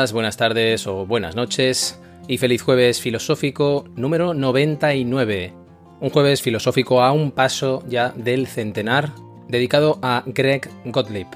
Buenas 0.00 0.38
tardes 0.38 0.86
o 0.86 1.04
buenas 1.04 1.36
noches 1.36 2.00
y 2.26 2.38
feliz 2.38 2.62
jueves 2.62 3.02
filosófico 3.02 3.84
número 3.96 4.32
99. 4.32 5.52
Un 6.00 6.08
jueves 6.08 6.40
filosófico 6.40 7.02
a 7.02 7.12
un 7.12 7.32
paso 7.32 7.84
ya 7.86 8.08
del 8.16 8.46
centenar 8.46 9.12
dedicado 9.46 9.98
a 10.00 10.22
Greg 10.24 10.70
Gottlieb. 10.86 11.26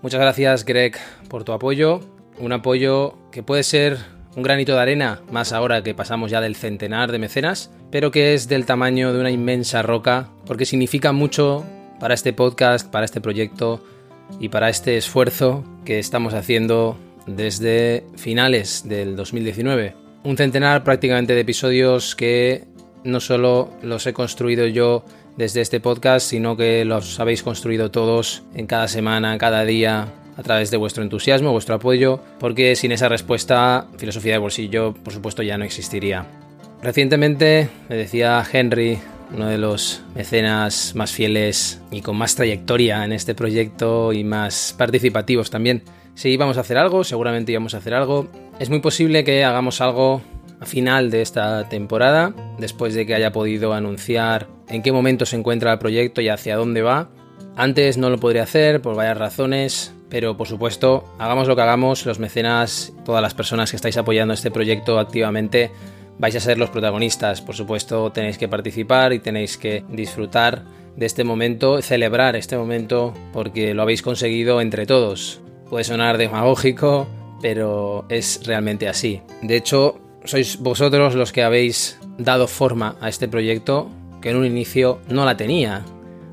Muchas 0.00 0.20
gracias 0.20 0.64
Greg 0.64 0.96
por 1.28 1.44
tu 1.44 1.52
apoyo, 1.52 2.00
un 2.38 2.52
apoyo 2.52 3.18
que 3.30 3.42
puede 3.42 3.62
ser 3.62 3.98
un 4.36 4.42
granito 4.42 4.72
de 4.72 4.80
arena, 4.80 5.20
más 5.30 5.52
ahora 5.52 5.82
que 5.82 5.94
pasamos 5.94 6.30
ya 6.30 6.40
del 6.40 6.56
centenar 6.56 7.12
de 7.12 7.18
mecenas, 7.18 7.70
pero 7.90 8.10
que 8.10 8.32
es 8.32 8.48
del 8.48 8.64
tamaño 8.64 9.12
de 9.12 9.20
una 9.20 9.30
inmensa 9.30 9.82
roca 9.82 10.30
porque 10.46 10.64
significa 10.64 11.12
mucho 11.12 11.62
para 12.00 12.14
este 12.14 12.32
podcast, 12.32 12.90
para 12.90 13.04
este 13.04 13.20
proyecto 13.20 13.84
y 14.40 14.48
para 14.48 14.70
este 14.70 14.96
esfuerzo 14.96 15.62
que 15.84 15.98
estamos 15.98 16.32
haciendo 16.32 16.96
desde 17.26 18.04
finales 18.16 18.82
del 18.86 19.16
2019. 19.16 19.94
Un 20.24 20.36
centenar 20.36 20.84
prácticamente 20.84 21.34
de 21.34 21.40
episodios 21.40 22.16
que 22.16 22.64
no 23.04 23.20
solo 23.20 23.70
los 23.82 24.06
he 24.06 24.12
construido 24.12 24.66
yo 24.66 25.04
desde 25.36 25.60
este 25.60 25.80
podcast, 25.80 26.28
sino 26.28 26.56
que 26.56 26.84
los 26.84 27.20
habéis 27.20 27.42
construido 27.42 27.90
todos 27.90 28.42
en 28.54 28.66
cada 28.66 28.88
semana, 28.88 29.36
cada 29.38 29.64
día, 29.64 30.08
a 30.36 30.42
través 30.42 30.70
de 30.70 30.76
vuestro 30.76 31.02
entusiasmo, 31.02 31.52
vuestro 31.52 31.74
apoyo, 31.74 32.20
porque 32.38 32.76
sin 32.76 32.92
esa 32.92 33.08
respuesta, 33.08 33.86
filosofía 33.98 34.32
de 34.32 34.38
bolsillo, 34.38 34.94
por 34.94 35.12
supuesto, 35.12 35.42
ya 35.42 35.58
no 35.58 35.64
existiría. 35.64 36.26
Recientemente 36.82 37.68
me 37.88 37.96
decía 37.96 38.44
Henry, 38.50 38.98
uno 39.32 39.48
de 39.48 39.58
los 39.58 40.02
mecenas 40.14 40.94
más 40.94 41.12
fieles 41.12 41.80
y 41.90 42.02
con 42.02 42.16
más 42.16 42.34
trayectoria 42.34 43.04
en 43.04 43.12
este 43.12 43.34
proyecto 43.34 44.12
y 44.12 44.22
más 44.22 44.74
participativos 44.76 45.50
también, 45.50 45.82
si 46.14 46.30
íbamos 46.30 46.56
a 46.56 46.60
hacer 46.60 46.78
algo, 46.78 47.04
seguramente 47.04 47.52
íbamos 47.52 47.74
a 47.74 47.78
hacer 47.78 47.94
algo. 47.94 48.28
Es 48.58 48.70
muy 48.70 48.80
posible 48.80 49.24
que 49.24 49.44
hagamos 49.44 49.80
algo 49.80 50.22
a 50.60 50.66
final 50.66 51.10
de 51.10 51.22
esta 51.22 51.68
temporada, 51.68 52.32
después 52.58 52.94
de 52.94 53.04
que 53.06 53.14
haya 53.14 53.32
podido 53.32 53.72
anunciar 53.74 54.48
en 54.68 54.82
qué 54.82 54.92
momento 54.92 55.26
se 55.26 55.36
encuentra 55.36 55.72
el 55.72 55.78
proyecto 55.78 56.20
y 56.20 56.28
hacia 56.28 56.56
dónde 56.56 56.82
va. 56.82 57.08
Antes 57.56 57.98
no 57.98 58.10
lo 58.10 58.18
podría 58.18 58.44
hacer 58.44 58.80
por 58.80 58.96
varias 58.96 59.18
razones, 59.18 59.94
pero 60.08 60.36
por 60.36 60.46
supuesto, 60.46 61.04
hagamos 61.18 61.48
lo 61.48 61.56
que 61.56 61.62
hagamos, 61.62 62.06
los 62.06 62.18
mecenas, 62.18 62.92
todas 63.04 63.22
las 63.22 63.34
personas 63.34 63.70
que 63.70 63.76
estáis 63.76 63.96
apoyando 63.96 64.34
este 64.34 64.50
proyecto 64.50 64.98
activamente, 64.98 65.70
vais 66.18 66.36
a 66.36 66.40
ser 66.40 66.58
los 66.58 66.70
protagonistas. 66.70 67.42
Por 67.42 67.54
supuesto, 67.54 68.10
tenéis 68.12 68.38
que 68.38 68.48
participar 68.48 69.12
y 69.12 69.18
tenéis 69.18 69.58
que 69.58 69.84
disfrutar 69.88 70.64
de 70.96 71.06
este 71.06 71.24
momento, 71.24 71.82
celebrar 71.82 72.36
este 72.36 72.56
momento 72.56 73.12
porque 73.32 73.74
lo 73.74 73.82
habéis 73.82 74.02
conseguido 74.02 74.60
entre 74.60 74.86
todos. 74.86 75.43
Puede 75.74 75.82
sonar 75.82 76.18
demagógico, 76.18 77.08
pero 77.42 78.04
es 78.08 78.42
realmente 78.46 78.86
así. 78.86 79.22
De 79.42 79.56
hecho, 79.56 79.98
sois 80.22 80.60
vosotros 80.60 81.16
los 81.16 81.32
que 81.32 81.42
habéis 81.42 81.98
dado 82.16 82.46
forma 82.46 82.94
a 83.00 83.08
este 83.08 83.26
proyecto 83.26 83.90
que 84.22 84.30
en 84.30 84.36
un 84.36 84.46
inicio 84.46 85.00
no 85.08 85.24
la 85.24 85.36
tenía. 85.36 85.84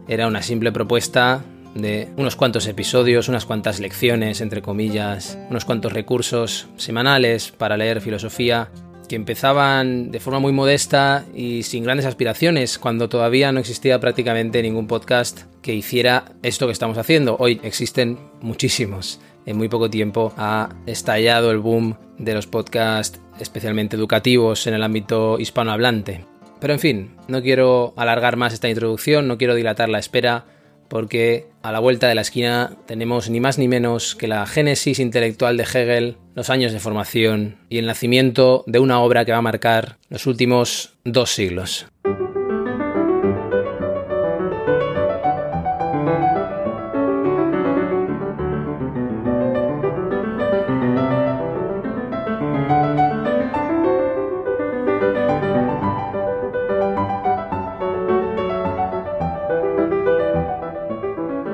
Era 0.08 0.28
una 0.28 0.44
simple 0.44 0.72
propuesta 0.72 1.44
de 1.74 2.10
unos 2.18 2.36
cuantos 2.36 2.68
episodios, 2.68 3.30
unas 3.30 3.48
cuantas 3.48 3.80
lecciones, 3.80 4.42
entre 4.42 4.62
comillas, 4.62 5.40
unos 5.50 5.66
cuantos 5.66 5.92
recursos 5.92 6.68
semanales 6.78 7.52
para 7.52 7.78
leer 7.78 8.00
filosofía 8.00 8.70
que 9.10 9.16
empezaban 9.16 10.12
de 10.12 10.20
forma 10.20 10.40
muy 10.40 10.54
modesta 10.54 11.26
y 11.34 11.64
sin 11.64 11.84
grandes 11.84 12.06
aspiraciones, 12.06 12.78
cuando 12.78 13.10
todavía 13.10 13.52
no 13.52 13.60
existía 13.60 14.00
prácticamente 14.00 14.62
ningún 14.62 14.88
podcast 14.88 15.42
que 15.62 15.74
hiciera 15.74 16.26
esto 16.44 16.68
que 16.68 16.72
estamos 16.72 16.98
haciendo. 16.98 17.36
Hoy 17.38 17.60
existen 17.62 18.20
muchísimos. 18.40 19.20
En 19.46 19.58
muy 19.58 19.70
poco 19.70 19.90
tiempo 19.90 20.34
ha 20.38 20.70
estallado 20.86 21.52
el 21.52 21.60
boom 21.60 21.98
de 22.18 22.34
los 22.34 22.48
podcasts 22.48 23.20
especialmente 23.40 23.96
educativos 23.96 24.68
en 24.68 24.74
el 24.74 24.84
ámbito 24.84 25.40
hispanohablante. 25.40 26.26
Pero 26.60 26.74
en 26.74 26.80
fin, 26.80 27.16
no 27.28 27.42
quiero 27.42 27.94
alargar 27.98 28.38
más 28.38 28.54
esta 28.54 28.70
introducción, 28.70 29.28
no 29.28 29.38
quiero 29.38 29.56
dilatar 29.56 29.90
la 29.90 29.98
espera, 29.98 30.46
porque 30.88 31.48
a 31.64 31.72
la 31.72 31.80
vuelta 31.80 32.08
de 32.08 32.16
la 32.16 32.22
esquina 32.22 32.78
tenemos 32.86 33.30
ni 33.30 33.40
más 33.40 33.58
ni 33.58 33.68
menos 33.68 34.16
que 34.16 34.28
la 34.28 34.46
génesis 34.46 35.00
intelectual 35.00 35.58
de 35.58 35.64
Hegel, 35.64 36.18
los 36.36 36.50
años 36.50 36.74
de 36.74 36.80
formación 36.80 37.58
y 37.70 37.80
el 37.80 37.88
nacimiento 37.88 38.64
de 38.68 38.80
una 38.80 39.00
obra 39.00 39.26
que 39.26 39.32
va 39.32 39.40
a 39.40 39.42
marcar 39.42 39.98
los 40.10 40.28
últimos 40.28 40.94
dos 41.04 41.32
siglos. 41.32 41.88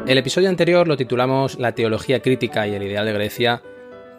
El 0.08 0.18
episodio 0.18 0.48
anterior 0.48 0.88
lo 0.88 0.96
titulamos 0.96 1.60
La 1.60 1.74
teología 1.74 2.22
crítica 2.22 2.66
y 2.66 2.74
el 2.74 2.82
ideal 2.82 3.06
de 3.06 3.12
Grecia, 3.12 3.62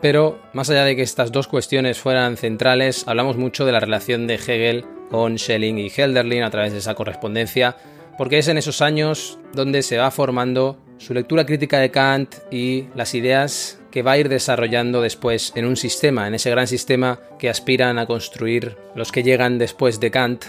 pero 0.02 0.38
más 0.52 0.68
allá 0.68 0.84
de 0.84 0.94
que 0.94 1.00
estas 1.00 1.32
dos 1.32 1.48
cuestiones 1.48 1.98
fueran 1.98 2.36
centrales, 2.36 3.08
hablamos 3.08 3.38
mucho 3.38 3.64
de 3.64 3.72
la 3.72 3.80
relación 3.80 4.26
de 4.26 4.34
Hegel 4.34 4.84
con 5.10 5.38
Schelling 5.38 5.78
y 5.78 5.88
Hölderlin 5.88 6.42
a 6.42 6.50
través 6.50 6.72
de 6.72 6.80
esa 6.80 6.94
correspondencia, 6.94 7.74
porque 8.18 8.36
es 8.36 8.48
en 8.48 8.58
esos 8.58 8.82
años 8.82 9.38
donde 9.54 9.82
se 9.82 9.96
va 9.96 10.10
formando 10.10 10.76
su 10.98 11.14
lectura 11.14 11.46
crítica 11.46 11.78
de 11.78 11.90
Kant 11.90 12.34
y 12.50 12.88
las 12.94 13.14
ideas 13.14 13.80
que 13.90 14.02
va 14.02 14.12
a 14.12 14.18
ir 14.18 14.28
desarrollando 14.28 15.00
después 15.00 15.54
en 15.56 15.64
un 15.64 15.78
sistema, 15.78 16.28
en 16.28 16.34
ese 16.34 16.50
gran 16.50 16.66
sistema 16.66 17.18
que 17.38 17.48
aspiran 17.48 17.98
a 17.98 18.04
construir 18.04 18.76
los 18.94 19.10
que 19.10 19.22
llegan 19.22 19.56
después 19.56 20.00
de 20.00 20.10
Kant, 20.10 20.44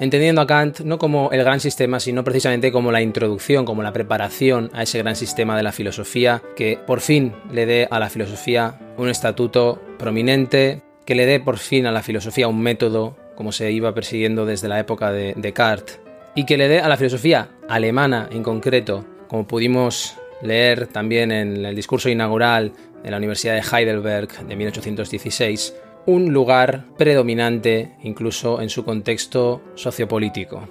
entendiendo 0.00 0.40
a 0.40 0.46
Kant 0.46 0.80
no 0.80 0.98
como 0.98 1.30
el 1.32 1.42
gran 1.42 1.60
sistema, 1.60 2.00
sino 2.00 2.24
precisamente 2.24 2.72
como 2.72 2.92
la 2.92 3.02
introducción, 3.02 3.64
como 3.64 3.82
la 3.82 3.92
preparación 3.92 4.70
a 4.72 4.82
ese 4.82 4.98
gran 4.98 5.16
sistema 5.16 5.56
de 5.56 5.62
la 5.62 5.72
filosofía, 5.72 6.42
que 6.56 6.78
por 6.86 7.00
fin 7.00 7.34
le 7.52 7.66
dé 7.66 7.88
a 7.90 7.98
la 7.98 8.10
filosofía 8.10 8.78
un 8.96 9.08
estatuto 9.08 9.80
prominente, 9.98 10.82
que 11.04 11.14
le 11.14 11.26
dé 11.26 11.40
por 11.40 11.58
fin 11.58 11.86
a 11.86 11.92
la 11.92 12.02
filosofía 12.02 12.48
un 12.48 12.60
método, 12.60 13.16
como 13.34 13.52
se 13.52 13.70
iba 13.70 13.94
persiguiendo 13.94 14.46
desde 14.46 14.68
la 14.68 14.80
época 14.80 15.12
de 15.12 15.34
Descartes, 15.36 16.00
y 16.34 16.44
que 16.44 16.56
le 16.56 16.68
dé 16.68 16.80
a 16.80 16.88
la 16.88 16.96
filosofía 16.96 17.48
alemana 17.68 18.28
en 18.30 18.42
concreto, 18.42 19.04
como 19.28 19.46
pudimos 19.46 20.16
leer 20.42 20.86
también 20.86 21.32
en 21.32 21.64
el 21.64 21.74
discurso 21.74 22.08
inaugural 22.08 22.72
de 23.02 23.10
la 23.10 23.16
Universidad 23.16 23.54
de 23.54 23.62
Heidelberg 23.62 24.46
de 24.46 24.56
1816, 24.56 25.74
un 26.08 26.32
lugar 26.32 26.86
predominante 26.96 27.92
incluso 28.02 28.62
en 28.62 28.70
su 28.70 28.82
contexto 28.82 29.60
sociopolítico. 29.74 30.66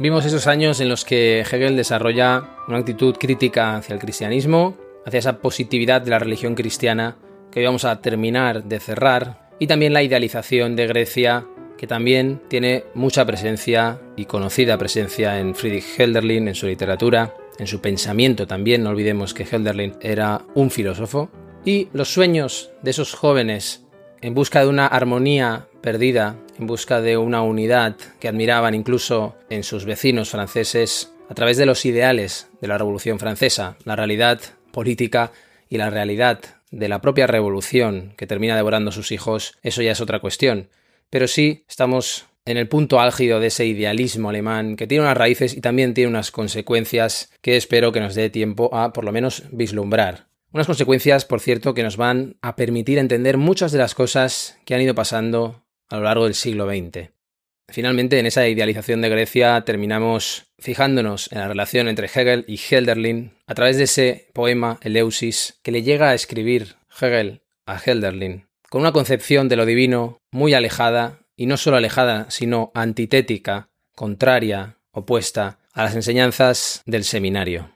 Vimos 0.00 0.24
esos 0.24 0.48
años 0.48 0.80
en 0.80 0.88
los 0.88 1.04
que 1.04 1.42
Hegel 1.42 1.76
desarrolla 1.76 2.56
una 2.66 2.78
actitud 2.78 3.14
crítica 3.14 3.76
hacia 3.76 3.94
el 3.94 4.00
cristianismo, 4.00 4.76
hacia 5.06 5.20
esa 5.20 5.38
positividad 5.38 6.02
de 6.02 6.10
la 6.10 6.18
religión 6.18 6.56
cristiana 6.56 7.16
que 7.52 7.60
hoy 7.60 7.66
vamos 7.66 7.84
a 7.84 8.00
terminar 8.00 8.64
de 8.64 8.80
cerrar, 8.80 9.50
y 9.60 9.68
también 9.68 9.92
la 9.92 10.02
idealización 10.02 10.74
de 10.74 10.88
Grecia, 10.88 11.46
que 11.78 11.86
también 11.86 12.42
tiene 12.48 12.82
mucha 12.94 13.24
presencia 13.24 14.00
y 14.16 14.24
conocida 14.24 14.78
presencia 14.78 15.38
en 15.38 15.54
Friedrich 15.54 15.96
Hölderlin, 15.96 16.48
en 16.48 16.56
su 16.56 16.66
literatura, 16.66 17.36
en 17.56 17.68
su 17.68 17.80
pensamiento 17.80 18.48
también, 18.48 18.82
no 18.82 18.90
olvidemos 18.90 19.32
que 19.32 19.44
Hölderlin 19.44 19.94
era 20.00 20.42
un 20.56 20.72
filósofo, 20.72 21.30
y 21.64 21.86
los 21.92 22.12
sueños 22.12 22.72
de 22.82 22.90
esos 22.90 23.14
jóvenes 23.14 23.82
en 24.22 24.34
busca 24.34 24.60
de 24.60 24.68
una 24.68 24.86
armonía 24.86 25.66
perdida, 25.80 26.36
en 26.58 26.68
busca 26.68 27.00
de 27.00 27.16
una 27.16 27.42
unidad 27.42 27.96
que 28.20 28.28
admiraban 28.28 28.74
incluso 28.74 29.34
en 29.50 29.64
sus 29.64 29.84
vecinos 29.84 30.30
franceses, 30.30 31.12
a 31.28 31.34
través 31.34 31.56
de 31.56 31.66
los 31.66 31.84
ideales 31.84 32.48
de 32.60 32.68
la 32.68 32.78
Revolución 32.78 33.18
Francesa, 33.18 33.76
la 33.84 33.96
realidad 33.96 34.40
política 34.70 35.32
y 35.68 35.76
la 35.76 35.90
realidad 35.90 36.40
de 36.70 36.88
la 36.88 37.00
propia 37.00 37.26
revolución 37.26 38.14
que 38.16 38.26
termina 38.26 38.56
devorando 38.56 38.90
a 38.90 38.94
sus 38.94 39.10
hijos, 39.10 39.58
eso 39.62 39.82
ya 39.82 39.92
es 39.92 40.00
otra 40.00 40.20
cuestión. 40.20 40.68
Pero 41.10 41.26
sí 41.26 41.64
estamos 41.68 42.26
en 42.44 42.56
el 42.56 42.68
punto 42.68 43.00
álgido 43.00 43.40
de 43.40 43.48
ese 43.48 43.66
idealismo 43.66 44.30
alemán 44.30 44.76
que 44.76 44.86
tiene 44.86 45.04
unas 45.04 45.16
raíces 45.16 45.54
y 45.56 45.60
también 45.60 45.94
tiene 45.94 46.10
unas 46.10 46.30
consecuencias 46.30 47.32
que 47.40 47.56
espero 47.56 47.92
que 47.92 48.00
nos 48.00 48.14
dé 48.14 48.30
tiempo 48.30 48.74
a 48.74 48.92
por 48.92 49.04
lo 49.04 49.12
menos 49.12 49.44
vislumbrar. 49.50 50.31
Unas 50.52 50.66
consecuencias, 50.66 51.24
por 51.24 51.40
cierto, 51.40 51.72
que 51.72 51.82
nos 51.82 51.96
van 51.96 52.36
a 52.42 52.56
permitir 52.56 52.98
entender 52.98 53.38
muchas 53.38 53.72
de 53.72 53.78
las 53.78 53.94
cosas 53.94 54.58
que 54.66 54.74
han 54.74 54.82
ido 54.82 54.94
pasando 54.94 55.64
a 55.88 55.96
lo 55.96 56.02
largo 56.02 56.24
del 56.24 56.34
siglo 56.34 56.66
XX. 56.66 57.10
Finalmente, 57.68 58.18
en 58.18 58.26
esa 58.26 58.46
idealización 58.46 59.00
de 59.00 59.08
Grecia 59.08 59.62
terminamos 59.64 60.52
fijándonos 60.58 61.32
en 61.32 61.38
la 61.38 61.48
relación 61.48 61.88
entre 61.88 62.06
Hegel 62.06 62.44
y 62.46 62.58
Helderlin 62.58 63.32
a 63.46 63.54
través 63.54 63.78
de 63.78 63.84
ese 63.84 64.28
poema 64.34 64.78
Eleusis 64.82 65.58
que 65.62 65.72
le 65.72 65.82
llega 65.82 66.10
a 66.10 66.14
escribir 66.14 66.76
Hegel 67.00 67.40
a 67.64 67.78
Helderlin, 67.78 68.46
con 68.68 68.82
una 68.82 68.92
concepción 68.92 69.48
de 69.48 69.56
lo 69.56 69.64
divino 69.64 70.18
muy 70.30 70.52
alejada, 70.52 71.20
y 71.34 71.46
no 71.46 71.56
solo 71.56 71.78
alejada, 71.78 72.30
sino 72.30 72.72
antitética, 72.74 73.70
contraria, 73.94 74.76
opuesta 74.90 75.60
a 75.72 75.84
las 75.84 75.94
enseñanzas 75.94 76.82
del 76.84 77.04
seminario. 77.04 77.71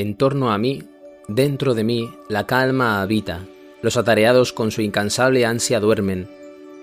En 0.00 0.14
torno 0.14 0.50
a 0.50 0.56
mí, 0.56 0.82
dentro 1.28 1.74
de 1.74 1.84
mí, 1.84 2.10
la 2.30 2.46
calma 2.46 3.02
habita, 3.02 3.40
los 3.82 3.98
atareados 3.98 4.54
con 4.54 4.70
su 4.70 4.80
incansable 4.80 5.44
ansia 5.44 5.78
duermen, 5.78 6.26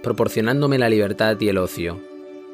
proporcionándome 0.03 0.77
la 0.77 0.87
libertad 0.87 1.35
y 1.39 1.49
el 1.49 1.57
ocio. 1.57 1.99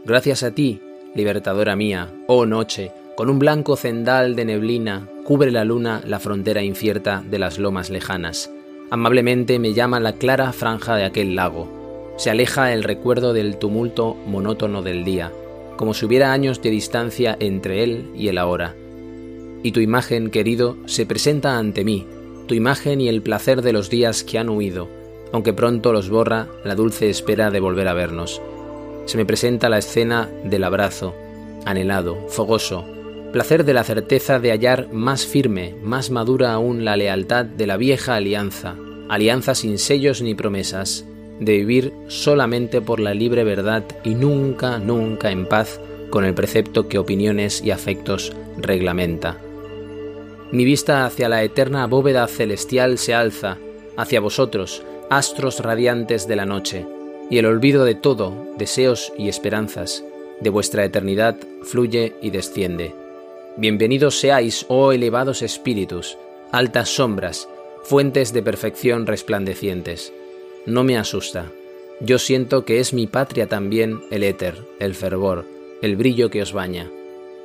Gracias 0.06 0.42
a 0.42 0.52
ti, 0.52 0.80
libertadora 1.16 1.76
mía, 1.76 2.14
oh 2.28 2.46
noche, 2.46 2.94
con 3.18 3.30
un 3.30 3.40
blanco 3.40 3.76
cendal 3.76 4.38
de 4.38 4.46
neblina, 4.46 5.10
cubre 5.26 5.52
la 5.52 5.66
luna 5.66 6.02
la 6.06 6.22
frontera 6.22 6.64
incierta 6.64 7.22
de 7.30 7.40
las 7.40 7.60
lomas 7.60 7.90
lejanas. 7.90 8.50
Amablemente 8.90 9.60
me 9.60 9.74
llama 9.74 10.00
la 10.00 10.14
clara 10.14 10.54
franja 10.54 10.96
de 10.96 11.04
aquel 11.04 11.36
lago. 11.36 12.14
Se 12.16 12.30
aleja 12.30 12.72
el 12.72 12.86
recuerdo 12.86 13.34
del 13.34 13.58
tumulto 13.58 14.16
monótono 14.28 14.82
del 14.82 15.04
día, 15.04 15.30
como 15.76 15.94
si 15.94 16.06
hubiera 16.06 16.32
años 16.32 16.62
de 16.62 16.70
distancia 16.70 17.36
entre 17.42 17.84
él 17.84 18.12
y 18.16 18.30
el 18.30 18.38
ahora 18.38 18.76
y 19.64 19.72
tu 19.72 19.80
imagen, 19.80 20.30
querido, 20.30 20.78
se 20.86 21.06
presenta 21.06 21.58
ante 21.58 21.84
mí, 21.84 22.06
tu 22.48 22.54
imagen 22.54 23.02
y 23.02 23.08
el 23.08 23.22
placer 23.22 23.62
de 23.62 23.74
los 23.74 23.90
días 23.90 24.24
que 24.24 24.38
han 24.38 24.50
huido, 24.50 24.90
aunque 25.32 25.54
pronto 25.54 25.92
los 25.94 26.10
borra 26.10 26.48
la 26.64 26.76
dulce 26.76 27.10
espera 27.10 27.50
de 27.50 27.60
volver 27.60 27.88
a 27.88 27.94
vernos. 27.94 28.42
Se 29.06 29.18
me 29.18 29.26
presenta 29.26 29.70
la 29.70 29.80
escena 29.80 30.30
del 30.44 30.64
abrazo, 30.64 31.16
anhelado, 31.66 32.28
fogoso, 32.30 32.86
placer 33.32 33.66
de 33.66 33.74
la 33.74 33.84
certeza 33.84 34.40
de 34.40 34.52
hallar 34.52 34.92
más 34.92 35.26
firme, 35.26 35.76
más 35.82 36.12
madura 36.12 36.54
aún 36.54 36.86
la 36.86 36.98
lealtad 36.98 37.46
de 37.46 37.66
la 37.66 37.78
vieja 37.78 38.16
alianza, 38.16 38.76
alianza 39.10 39.56
sin 39.56 39.80
sellos 39.80 40.22
ni 40.22 40.36
promesas, 40.36 41.06
de 41.40 41.58
vivir 41.58 41.94
solamente 42.08 42.82
por 42.82 43.00
la 43.00 43.14
libre 43.14 43.44
verdad 43.44 43.84
y 44.04 44.14
nunca, 44.14 44.78
nunca 44.78 45.32
en 45.32 45.48
paz 45.48 45.80
con 46.10 46.26
el 46.26 46.36
precepto 46.36 46.88
que 46.88 47.00
opiniones 47.00 47.64
y 47.64 47.72
afectos 47.72 48.34
reglamenta. 48.58 49.38
Mi 50.54 50.66
vista 50.66 51.08
hacia 51.08 51.30
la 51.30 51.42
eterna 51.42 51.88
bóveda 51.88 52.28
celestial 52.28 53.00
se 53.00 53.16
alza, 53.16 53.58
hacia 53.98 54.20
vosotros, 54.20 54.84
astros 55.10 55.60
radiantes 55.62 56.28
de 56.28 56.36
la 56.36 56.46
noche, 56.46 56.86
y 57.32 57.40
el 57.40 57.48
olvido 57.48 57.86
de 57.86 57.96
todo, 57.96 58.54
deseos 58.56 59.12
y 59.18 59.30
esperanzas, 59.30 60.04
de 60.42 60.52
vuestra 60.52 60.86
eternidad 60.86 61.38
fluye 61.64 62.14
y 62.22 62.30
desciende. 62.30 62.94
Bienvenidos 63.58 64.20
seáis, 64.20 64.68
oh 64.68 64.92
elevados 64.92 65.42
espíritus, 65.42 66.20
altas 66.52 66.90
sombras, 66.90 67.50
fuentes 67.82 68.32
de 68.32 68.44
perfección 68.44 69.08
resplandecientes. 69.08 70.14
No 70.68 70.84
me 70.84 71.00
asusta. 71.00 71.52
Yo 72.00 72.20
siento 72.20 72.64
que 72.64 72.80
es 72.80 72.94
mi 72.94 73.08
patria 73.08 73.48
también 73.48 74.04
el 74.12 74.22
éter, 74.22 74.64
el 74.78 74.94
fervor, 74.94 75.46
el 75.82 75.96
brillo 75.96 76.30
que 76.30 76.44
os 76.44 76.54
baña 76.54 76.92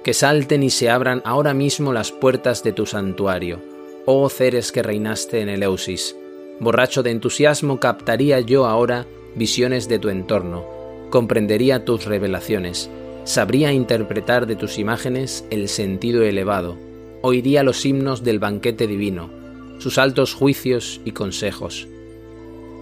que 0.08 0.14
salten 0.14 0.62
y 0.62 0.70
se 0.70 0.88
abran 0.88 1.20
ahora 1.26 1.52
mismo 1.52 1.92
las 1.92 2.12
puertas 2.12 2.62
de 2.62 2.72
tu 2.72 2.86
santuario, 2.86 3.60
oh 4.06 4.30
Ceres 4.30 4.72
que 4.72 4.82
reinaste 4.82 5.42
en 5.42 5.50
Eleusis. 5.50 6.16
Borracho 6.60 7.02
de 7.02 7.10
entusiasmo 7.10 7.78
captaría 7.78 8.40
yo 8.40 8.64
ahora 8.64 9.04
visiones 9.34 9.86
de 9.86 9.98
tu 9.98 10.08
entorno, 10.08 10.64
comprendería 11.10 11.84
tus 11.84 12.06
revelaciones, 12.06 12.88
sabría 13.24 13.74
interpretar 13.74 14.46
de 14.46 14.56
tus 14.56 14.78
imágenes 14.78 15.44
el 15.50 15.68
sentido 15.68 16.22
elevado, 16.22 16.78
oiría 17.20 17.62
los 17.62 17.84
himnos 17.84 18.24
del 18.24 18.38
banquete 18.38 18.86
divino, 18.86 19.28
sus 19.76 19.98
altos 19.98 20.32
juicios 20.32 21.02
y 21.04 21.12
consejos. 21.12 21.86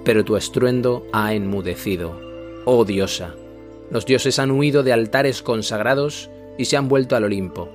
Pero 0.05 0.25
tu 0.25 0.37
estruendo 0.37 1.05
ha 1.13 1.35
enmudecido, 1.35 2.21
oh 2.67 2.85
diosa. 2.85 3.35
Los 3.91 4.07
dioses 4.07 4.39
han 4.39 4.53
huido 4.53 4.85
de 4.85 4.93
altares 4.93 5.43
consagrados 5.43 6.31
y 6.59 6.67
se 6.67 6.77
han 6.77 6.89
vuelto 6.89 7.17
al 7.17 7.25
Olimpo. 7.25 7.69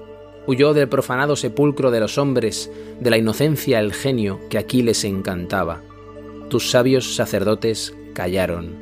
Huyó 0.48 0.74
del 0.74 0.90
profanado 0.90 1.36
sepulcro 1.36 1.92
de 1.92 2.00
los 2.00 2.18
hombres, 2.18 2.72
de 3.00 3.10
la 3.10 3.18
inocencia 3.18 3.80
el 3.80 3.94
genio 3.94 4.40
que 4.50 4.58
aquí 4.58 4.82
les 4.82 5.04
encantaba. 5.04 5.82
Tus 6.50 6.72
sabios 6.72 7.16
sacerdotes 7.16 7.94
callaron. 8.14 8.76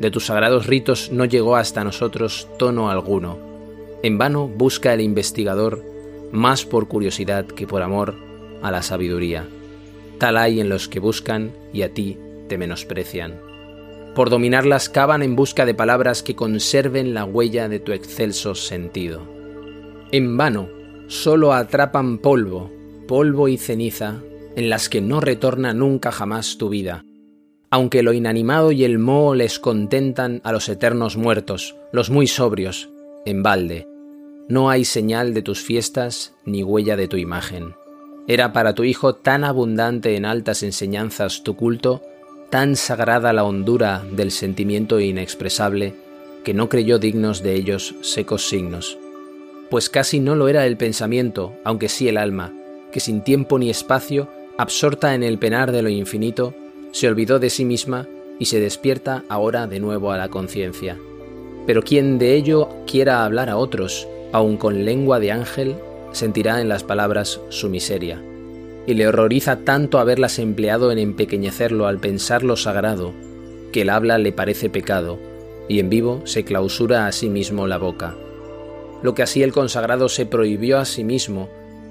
De 0.00 0.10
tus 0.10 0.26
sagrados 0.26 0.66
ritos 0.66 1.10
no 1.10 1.24
llegó 1.24 1.56
hasta 1.56 1.84
nosotros 1.84 2.48
tono 2.58 2.90
alguno. 2.90 3.38
En 4.02 4.18
vano 4.18 4.48
busca 4.48 4.94
el 4.94 5.00
investigador, 5.00 5.84
más 6.32 6.64
por 6.64 6.88
curiosidad 6.88 7.46
que 7.46 7.66
por 7.66 7.82
amor, 7.82 8.14
a 8.62 8.70
la 8.70 8.82
sabiduría. 8.82 9.46
Tal 10.18 10.36
hay 10.36 10.60
en 10.60 10.68
los 10.68 10.88
que 10.88 11.00
buscan 11.00 11.52
y 11.72 11.82
a 11.82 11.92
ti 11.92 12.18
te 12.48 12.58
menosprecian. 12.58 13.49
Por 14.14 14.28
dominarlas 14.28 14.88
cavan 14.88 15.22
en 15.22 15.36
busca 15.36 15.64
de 15.66 15.74
palabras 15.74 16.22
que 16.22 16.34
conserven 16.34 17.14
la 17.14 17.24
huella 17.24 17.68
de 17.68 17.78
tu 17.78 17.92
excelso 17.92 18.54
sentido. 18.54 19.22
En 20.12 20.36
vano, 20.36 20.68
solo 21.06 21.52
atrapan 21.52 22.18
polvo, 22.18 22.70
polvo 23.06 23.48
y 23.48 23.56
ceniza, 23.56 24.20
en 24.56 24.68
las 24.68 24.88
que 24.88 25.00
no 25.00 25.20
retorna 25.20 25.72
nunca 25.74 26.10
jamás 26.10 26.58
tu 26.58 26.68
vida. 26.68 27.04
Aunque 27.70 28.02
lo 28.02 28.12
inanimado 28.12 28.72
y 28.72 28.82
el 28.82 28.98
moho 28.98 29.36
les 29.36 29.60
contentan 29.60 30.40
a 30.42 30.50
los 30.50 30.68
eternos 30.68 31.16
muertos, 31.16 31.76
los 31.92 32.10
muy 32.10 32.26
sobrios, 32.26 32.90
en 33.24 33.44
balde, 33.44 33.86
no 34.48 34.68
hay 34.68 34.84
señal 34.84 35.32
de 35.32 35.42
tus 35.42 35.60
fiestas 35.60 36.34
ni 36.44 36.64
huella 36.64 36.96
de 36.96 37.06
tu 37.06 37.16
imagen. 37.16 37.76
Era 38.26 38.52
para 38.52 38.74
tu 38.74 38.82
hijo 38.82 39.14
tan 39.14 39.44
abundante 39.44 40.16
en 40.16 40.24
altas 40.24 40.64
enseñanzas 40.64 41.44
tu 41.44 41.54
culto, 41.54 42.02
tan 42.50 42.74
sagrada 42.74 43.32
la 43.32 43.44
hondura 43.44 44.04
del 44.10 44.32
sentimiento 44.32 44.98
inexpresable, 44.98 45.94
que 46.42 46.52
no 46.52 46.68
creyó 46.68 46.98
dignos 46.98 47.42
de 47.42 47.54
ellos 47.54 47.94
secos 48.00 48.48
signos. 48.48 48.98
Pues 49.70 49.88
casi 49.88 50.18
no 50.18 50.34
lo 50.34 50.48
era 50.48 50.66
el 50.66 50.76
pensamiento, 50.76 51.54
aunque 51.64 51.88
sí 51.88 52.08
el 52.08 52.16
alma, 52.16 52.52
que 52.90 52.98
sin 52.98 53.22
tiempo 53.22 53.58
ni 53.58 53.70
espacio, 53.70 54.28
absorta 54.58 55.14
en 55.14 55.22
el 55.22 55.38
penar 55.38 55.70
de 55.70 55.82
lo 55.82 55.88
infinito, 55.88 56.52
se 56.90 57.06
olvidó 57.06 57.38
de 57.38 57.50
sí 57.50 57.64
misma 57.64 58.08
y 58.40 58.46
se 58.46 58.58
despierta 58.58 59.22
ahora 59.28 59.68
de 59.68 59.78
nuevo 59.78 60.10
a 60.10 60.18
la 60.18 60.28
conciencia. 60.28 60.98
Pero 61.66 61.82
quien 61.82 62.18
de 62.18 62.34
ello 62.34 62.68
quiera 62.84 63.24
hablar 63.24 63.48
a 63.48 63.58
otros, 63.58 64.08
aun 64.32 64.56
con 64.56 64.84
lengua 64.84 65.20
de 65.20 65.30
ángel, 65.30 65.76
sentirá 66.10 66.60
en 66.60 66.68
las 66.68 66.82
palabras 66.82 67.40
su 67.50 67.68
miseria 67.68 68.20
y 68.90 68.94
le 68.94 69.06
horroriza 69.06 69.60
tanto 69.60 70.00
haberlas 70.00 70.40
empleado 70.40 70.90
en 70.90 70.98
empequeñecerlo 70.98 71.86
al 71.86 72.00
pensar 72.00 72.42
lo 72.42 72.56
sagrado, 72.56 73.12
que 73.72 73.82
el 73.82 73.90
habla 73.90 74.18
le 74.18 74.32
parece 74.32 74.68
pecado, 74.68 75.16
y 75.68 75.78
en 75.78 75.88
vivo 75.88 76.22
se 76.24 76.42
clausura 76.42 77.06
a 77.06 77.12
sí 77.12 77.28
mismo 77.28 77.68
la 77.68 77.78
boca. 77.78 78.16
Lo 79.04 79.14
que 79.14 79.22
así 79.22 79.44
el 79.44 79.52
consagrado 79.52 80.08
se 80.08 80.26
prohibió 80.26 80.78
a 80.78 80.84
sí 80.84 81.04
mismo, 81.04 81.48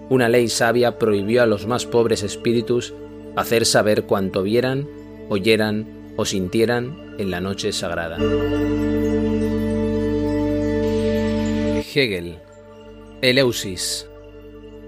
una 0.10 0.28
ley 0.28 0.50
sabia 0.50 1.00
prohibió 1.00 1.42
a 1.42 1.46
los 1.46 1.68
más 1.68 1.86
pobres 1.86 2.22
espíritus 2.22 2.94
hacer 3.38 3.66
saber 3.66 4.04
cuanto 4.04 4.44
vieran, 4.44 4.86
oyeran 5.30 5.88
o 6.18 6.26
sintieran 6.26 7.16
en 7.18 7.32
la 7.32 7.40
noche 7.40 7.72
sagrada. 7.72 8.18
Hegel 11.96 12.40
Eleusis 13.22 14.10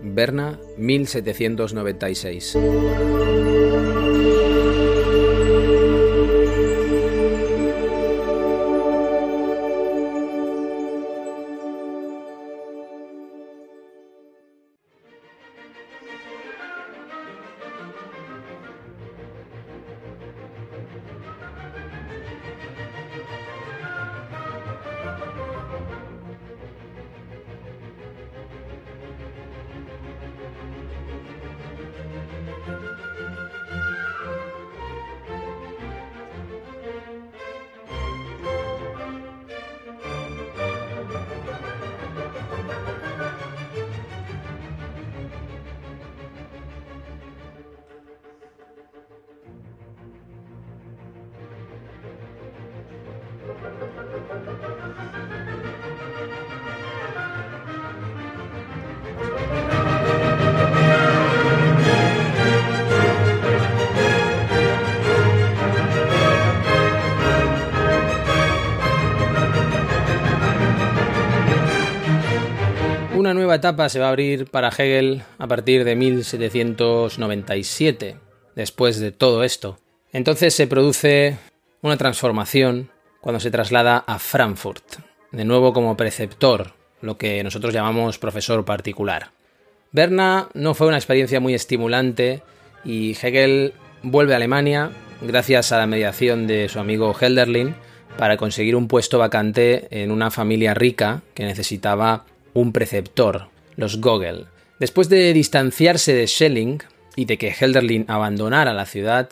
Berna 0.04 0.60
1796. 0.78 2.58
Una 73.32 73.40
nueva 73.40 73.56
etapa 73.56 73.88
se 73.88 74.00
va 74.00 74.08
a 74.08 74.10
abrir 74.10 74.48
para 74.48 74.68
Hegel 74.68 75.24
a 75.38 75.48
partir 75.48 75.86
de 75.86 75.96
1797, 75.96 78.18
después 78.58 79.00
de 79.00 79.14
todo 79.14 79.46
esto. 79.46 79.80
Entonces 80.12 80.54
se 80.54 80.68
produce 80.68 81.38
una 81.82 81.96
transformación 81.96 82.92
cuando 83.22 83.40
se 83.40 83.50
traslada 83.50 84.04
a 84.06 84.20
Frankfurt, 84.20 84.84
de 85.32 85.46
nuevo 85.46 85.72
como 85.72 85.96
preceptor, 85.96 86.74
lo 87.00 87.18
que 87.18 87.42
nosotros 87.42 87.74
llamamos 87.74 88.20
profesor 88.20 88.66
particular. 88.66 89.32
Berna 89.94 90.50
no 90.54 90.74
fue 90.74 90.88
una 90.88 90.98
experiencia 90.98 91.40
muy 91.40 91.54
estimulante 91.54 92.44
y 92.84 93.12
Hegel 93.12 93.76
vuelve 94.04 94.34
a 94.34 94.36
Alemania 94.36 94.92
gracias 95.22 95.72
a 95.72 95.78
la 95.78 95.88
mediación 95.88 96.48
de 96.48 96.68
su 96.68 96.80
amigo 96.80 97.16
Helderlin 97.18 97.76
para 98.18 98.36
conseguir 98.36 98.76
un 98.76 98.90
puesto 98.90 99.20
vacante 99.20 99.88
en 99.90 100.12
una 100.12 100.32
familia 100.32 100.74
rica 100.74 101.22
que 101.34 101.46
necesitaba 101.46 102.26
un 102.54 102.72
preceptor, 102.72 103.48
los 103.76 104.00
Gogel. 104.02 104.48
Después 104.80 105.10
de 105.10 105.32
distanciarse 105.34 106.14
de 106.14 106.28
Schelling 106.28 106.82
y 107.16 107.26
de 107.26 107.38
que 107.38 107.54
Helderlin 107.58 108.06
abandonara 108.08 108.74
la 108.74 108.86
ciudad, 108.86 109.30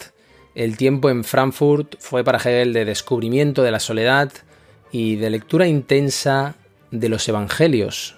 el 0.56 0.78
tiempo 0.78 1.10
en 1.10 1.24
Frankfurt 1.24 1.96
fue 2.00 2.24
para 2.24 2.38
Hegel 2.38 2.74
de 2.74 2.86
descubrimiento 2.86 3.64
de 3.64 3.72
la 3.72 3.80
soledad 3.80 4.32
y 4.92 5.16
de 5.16 5.30
lectura 5.30 5.68
intensa 5.68 6.56
de 6.92 7.10
los 7.10 7.28
evangelios, 7.30 8.16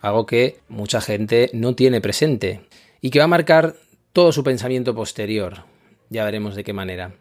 algo 0.00 0.26
que 0.26 0.58
mucha 0.68 1.00
gente 1.00 1.50
no 1.52 1.74
tiene 1.74 2.00
presente 2.00 2.60
y 3.00 3.10
que 3.10 3.20
va 3.20 3.26
a 3.26 3.28
marcar 3.28 3.76
todo 4.12 4.32
su 4.32 4.44
pensamiento 4.44 4.94
posterior. 4.94 5.64
Ya 6.10 6.24
veremos 6.24 6.56
de 6.56 6.64
qué 6.64 6.72
manera. 6.72 7.12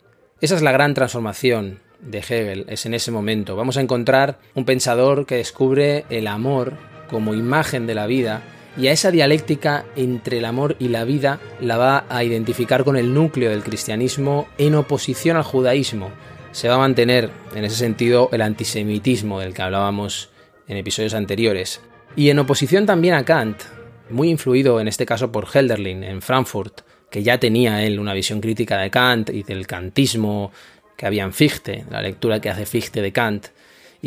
Esa 0.42 0.56
es 0.56 0.62
la 0.62 0.72
gran 0.72 0.94
transformación 0.94 1.80
de 2.02 2.20
Hegel, 2.20 2.66
es 2.68 2.86
en 2.86 2.94
ese 2.94 3.12
momento. 3.12 3.56
Vamos 3.56 3.78
a 3.78 3.82
encontrar 3.82 4.40
un 4.54 4.66
pensador 4.66 5.26
que 5.26 5.36
descubre 5.36 6.06
el 6.10 6.28
amor 6.28 6.78
como 7.10 7.34
imagen 7.34 7.88
de 7.88 7.96
la 7.96 8.08
vida 8.08 8.44
y 8.78 8.88
a 8.88 8.92
esa 8.92 9.12
dialéctica 9.12 9.86
entre 9.96 10.38
el 10.38 10.46
amor 10.46 10.76
y 10.80 10.90
la 10.90 11.04
vida 11.04 11.40
la 11.60 11.78
va 11.78 12.06
a 12.10 12.24
identificar 12.24 12.84
con 12.84 12.96
el 12.96 13.14
núcleo 13.14 13.50
del 13.50 13.64
cristianismo 13.64 14.48
en 14.58 14.76
oposición 14.76 15.36
al 15.36 15.44
judaísmo. 15.44 16.12
Se 16.52 16.70
va 16.70 16.76
a 16.76 16.80
mantener 16.80 17.30
en 17.56 17.66
ese 17.66 17.76
sentido 17.76 18.30
el 18.32 18.42
antisemitismo 18.42 19.40
del 19.40 19.54
que 19.54 19.64
hablábamos 19.64 20.30
en 20.68 20.78
episodios 20.78 21.16
anteriores. 21.16 21.82
Y 22.16 22.30
en 22.30 22.40
oposición 22.40 22.86
también 22.86 23.16
a 23.16 23.26
Kant, 23.26 23.62
muy 24.10 24.30
influido 24.30 24.80
en 24.80 24.88
este 24.88 25.06
caso 25.06 25.32
por 25.32 25.48
Helderlin 25.52 26.04
en 26.04 26.22
Frankfurt, 26.22 26.82
que 27.10 27.24
ya 27.24 27.40
tenía 27.40 27.84
él 27.84 28.00
una 28.00 28.14
visión 28.14 28.42
crítica 28.42 28.78
de 28.78 28.92
Kant 28.92 29.30
y 29.30 29.44
del 29.44 29.66
kantismo 29.66 30.52
que 30.96 31.06
había 31.06 31.24
en 31.24 31.34
Fichte, 31.34 31.86
la 31.90 32.02
lectura 32.02 32.40
que 32.40 32.50
hace 32.50 32.66
Fichte 32.66 33.02
de 33.02 33.12
Kant, 33.12 33.48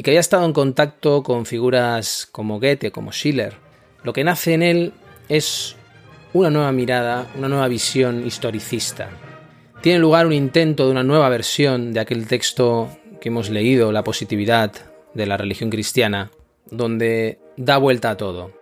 y 0.00 0.02
que 0.02 0.12
había 0.12 0.20
estado 0.20 0.46
en 0.46 0.54
contacto 0.54 1.22
con 1.22 1.44
figuras 1.44 2.26
como 2.32 2.58
Goethe, 2.58 2.90
como 2.90 3.12
Schiller. 3.12 3.56
Lo 4.02 4.14
que 4.14 4.24
nace 4.24 4.54
en 4.54 4.62
él 4.62 4.94
es 5.28 5.76
una 6.32 6.48
nueva 6.48 6.72
mirada, 6.72 7.30
una 7.36 7.50
nueva 7.50 7.68
visión 7.68 8.26
historicista. 8.26 9.10
Tiene 9.82 9.98
lugar 9.98 10.26
un 10.26 10.32
intento 10.32 10.86
de 10.86 10.92
una 10.92 11.02
nueva 11.02 11.28
versión 11.28 11.92
de 11.92 12.00
aquel 12.00 12.26
texto 12.26 12.88
que 13.20 13.28
hemos 13.28 13.50
leído, 13.50 13.92
La 13.92 14.02
positividad 14.02 14.72
de 15.12 15.26
la 15.26 15.36
religión 15.36 15.68
cristiana, 15.68 16.30
donde 16.70 17.38
da 17.58 17.76
vuelta 17.76 18.08
a 18.08 18.16
todo. 18.16 18.52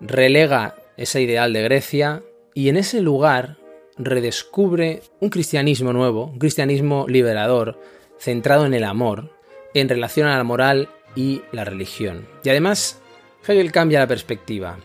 Relega 0.00 0.74
ese 0.96 1.20
ideal 1.20 1.52
de 1.52 1.64
Grecia 1.64 2.22
y 2.54 2.70
en 2.70 2.78
ese 2.78 3.02
lugar 3.02 3.58
redescubre 3.98 5.02
un 5.20 5.28
cristianismo 5.28 5.92
nuevo, 5.92 6.28
un 6.28 6.38
cristianismo 6.38 7.04
liberador, 7.06 7.78
centrado 8.18 8.64
en 8.64 8.72
el 8.72 8.84
amor, 8.84 9.36
en 9.74 9.88
relación 9.88 10.26
a 10.26 10.36
la 10.36 10.44
moral 10.44 10.88
y 11.14 11.42
la 11.52 11.64
religión. 11.64 12.26
Y 12.44 12.50
además, 12.50 13.00
Hegel 13.46 13.72
cambia 13.72 14.00
la 14.00 14.06
perspectiva. 14.06 14.78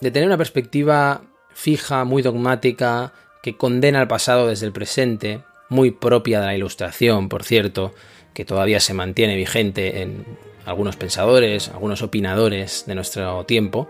De 0.00 0.10
tener 0.10 0.28
una 0.28 0.36
perspectiva 0.36 1.22
fija, 1.52 2.04
muy 2.04 2.22
dogmática, 2.22 3.12
que 3.42 3.56
condena 3.56 4.00
al 4.00 4.08
pasado 4.08 4.48
desde 4.48 4.66
el 4.66 4.72
presente, 4.72 5.42
muy 5.68 5.90
propia 5.90 6.40
de 6.40 6.46
la 6.46 6.56
Ilustración, 6.56 7.28
por 7.28 7.44
cierto, 7.44 7.94
que 8.34 8.44
todavía 8.44 8.80
se 8.80 8.94
mantiene 8.94 9.36
vigente 9.36 10.02
en 10.02 10.24
algunos 10.64 10.96
pensadores, 10.96 11.68
algunos 11.68 12.02
opinadores 12.02 12.84
de 12.86 12.94
nuestro 12.94 13.44
tiempo, 13.46 13.88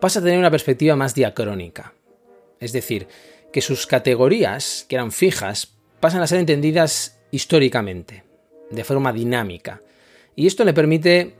pasa 0.00 0.20
a 0.20 0.22
tener 0.22 0.38
una 0.38 0.50
perspectiva 0.50 0.96
más 0.96 1.14
diacrónica. 1.14 1.94
Es 2.60 2.72
decir, 2.72 3.08
que 3.52 3.60
sus 3.60 3.86
categorías, 3.86 4.86
que 4.88 4.96
eran 4.96 5.12
fijas, 5.12 5.74
pasan 5.98 6.22
a 6.22 6.26
ser 6.26 6.38
entendidas 6.38 7.20
históricamente, 7.30 8.24
de 8.70 8.84
forma 8.84 9.12
dinámica. 9.12 9.80
Y 10.36 10.46
esto 10.46 10.64
le 10.64 10.72
permite 10.72 11.34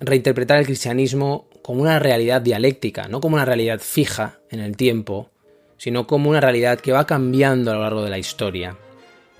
reinterpretar 0.00 0.58
el 0.58 0.66
cristianismo 0.66 1.48
como 1.62 1.82
una 1.82 1.98
realidad 1.98 2.40
dialéctica, 2.40 3.08
no 3.08 3.20
como 3.20 3.36
una 3.36 3.44
realidad 3.44 3.80
fija 3.80 4.40
en 4.50 4.60
el 4.60 4.76
tiempo, 4.76 5.30
sino 5.76 6.06
como 6.06 6.30
una 6.30 6.40
realidad 6.40 6.80
que 6.80 6.92
va 6.92 7.06
cambiando 7.06 7.70
a 7.70 7.74
lo 7.74 7.82
largo 7.82 8.02
de 8.02 8.10
la 8.10 8.18
historia. 8.18 8.76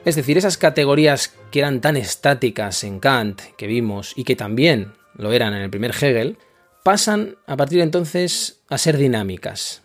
Es 0.04 0.16
decir, 0.16 0.38
esas 0.38 0.56
categorías 0.56 1.35
que 1.50 1.59
eran 1.59 1.80
tan 1.80 1.97
estáticas 1.97 2.85
en 2.85 3.00
Kant 3.00 3.40
que 3.56 3.66
vimos 3.66 4.12
y 4.16 4.25
que 4.25 4.37
también 4.37 4.92
lo 5.16 5.32
eran 5.32 5.52
en 5.54 5.62
el 5.62 5.70
primer 5.70 5.90
Hegel, 5.90 6.38
pasan 6.82 7.37
a 7.47 7.56
partir 7.56 7.78
de 7.78 7.85
entonces 7.85 8.61
a 8.68 8.78
ser 8.78 8.97
dinámicas. 8.97 9.82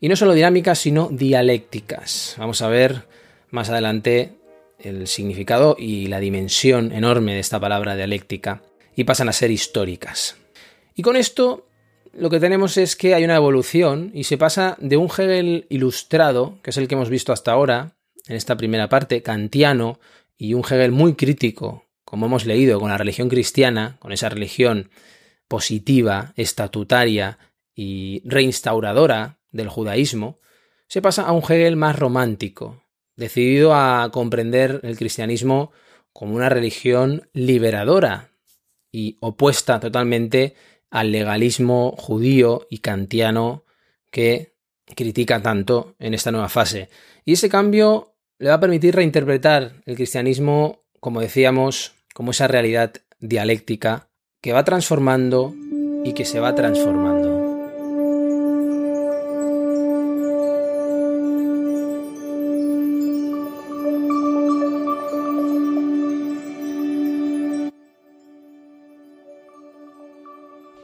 Y 0.00 0.08
no 0.08 0.14
solo 0.14 0.34
dinámicas, 0.34 0.78
sino 0.78 1.08
dialécticas. 1.10 2.36
Vamos 2.38 2.62
a 2.62 2.68
ver 2.68 3.06
más 3.50 3.68
adelante 3.70 4.37
el 4.78 5.06
significado 5.06 5.76
y 5.78 6.06
la 6.06 6.20
dimensión 6.20 6.92
enorme 6.92 7.34
de 7.34 7.40
esta 7.40 7.60
palabra 7.60 7.96
dialéctica 7.96 8.62
y 8.94 9.04
pasan 9.04 9.28
a 9.28 9.32
ser 9.32 9.50
históricas. 9.50 10.36
Y 10.94 11.02
con 11.02 11.16
esto 11.16 11.68
lo 12.12 12.30
que 12.30 12.40
tenemos 12.40 12.76
es 12.76 12.96
que 12.96 13.14
hay 13.14 13.24
una 13.24 13.36
evolución 13.36 14.10
y 14.14 14.24
se 14.24 14.38
pasa 14.38 14.76
de 14.80 14.96
un 14.96 15.06
Hegel 15.06 15.66
ilustrado, 15.68 16.58
que 16.62 16.70
es 16.70 16.76
el 16.76 16.88
que 16.88 16.94
hemos 16.94 17.10
visto 17.10 17.32
hasta 17.32 17.52
ahora, 17.52 17.96
en 18.26 18.36
esta 18.36 18.56
primera 18.56 18.88
parte, 18.88 19.22
kantiano, 19.22 20.00
y 20.36 20.54
un 20.54 20.64
Hegel 20.64 20.92
muy 20.92 21.14
crítico, 21.14 21.84
como 22.04 22.26
hemos 22.26 22.46
leído, 22.46 22.80
con 22.80 22.90
la 22.90 22.98
religión 22.98 23.28
cristiana, 23.28 23.96
con 24.00 24.12
esa 24.12 24.28
religión 24.28 24.90
positiva, 25.46 26.32
estatutaria 26.36 27.38
y 27.74 28.22
reinstauradora 28.24 29.38
del 29.50 29.68
judaísmo, 29.68 30.38
se 30.88 31.02
pasa 31.02 31.22
a 31.22 31.32
un 31.32 31.42
Hegel 31.42 31.76
más 31.76 31.98
romántico, 31.98 32.82
decidido 33.18 33.74
a 33.74 34.08
comprender 34.12 34.80
el 34.84 34.96
cristianismo 34.96 35.72
como 36.12 36.36
una 36.36 36.48
religión 36.48 37.28
liberadora 37.34 38.30
y 38.90 39.18
opuesta 39.20 39.80
totalmente 39.80 40.54
al 40.90 41.12
legalismo 41.12 41.94
judío 41.98 42.66
y 42.70 42.78
kantiano 42.78 43.64
que 44.10 44.54
critica 44.94 45.42
tanto 45.42 45.96
en 45.98 46.14
esta 46.14 46.30
nueva 46.30 46.48
fase. 46.48 46.88
Y 47.24 47.32
ese 47.32 47.48
cambio 47.48 48.14
le 48.38 48.48
va 48.48 48.54
a 48.54 48.60
permitir 48.60 48.94
reinterpretar 48.94 49.72
el 49.84 49.96
cristianismo, 49.96 50.84
como 51.00 51.20
decíamos, 51.20 51.94
como 52.14 52.30
esa 52.30 52.46
realidad 52.46 52.92
dialéctica 53.18 54.08
que 54.40 54.52
va 54.52 54.64
transformando 54.64 55.54
y 56.04 56.12
que 56.14 56.24
se 56.24 56.40
va 56.40 56.54
transformando. 56.54 57.37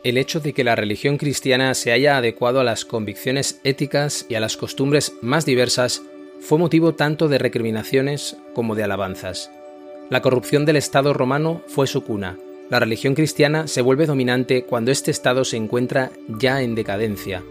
El 0.04 0.18
hecho 0.18 0.38
de 0.38 0.52
que 0.52 0.64
la 0.64 0.76
religión 0.76 1.16
cristiana 1.16 1.72
se 1.72 1.90
haya 1.90 2.18
adecuado 2.18 2.60
a 2.60 2.64
las 2.64 2.84
convicciones 2.84 3.58
éticas 3.64 4.26
y 4.28 4.34
a 4.34 4.40
las 4.40 4.58
costumbres 4.58 5.14
más 5.22 5.46
diversas 5.46 6.02
fue 6.40 6.58
motivo 6.58 6.94
tanto 6.94 7.26
de 7.28 7.38
recriminaciones 7.38 8.36
como 8.54 8.74
de 8.74 8.84
alabanzas. 8.84 9.50
La 10.10 10.20
corrupción 10.20 10.66
del 10.66 10.76
Estado 10.76 11.14
romano 11.14 11.62
fue 11.68 11.86
su 11.86 12.04
cuna. 12.04 12.36
La 12.68 12.80
religión 12.80 13.14
cristiana 13.14 13.66
se 13.66 13.80
vuelve 13.80 14.04
dominante 14.04 14.64
cuando 14.64 14.90
este 14.90 15.10
Estado 15.10 15.42
se 15.42 15.56
encuentra 15.56 16.10
ya 16.28 16.60
en 16.60 16.74
decadencia, 16.74 17.42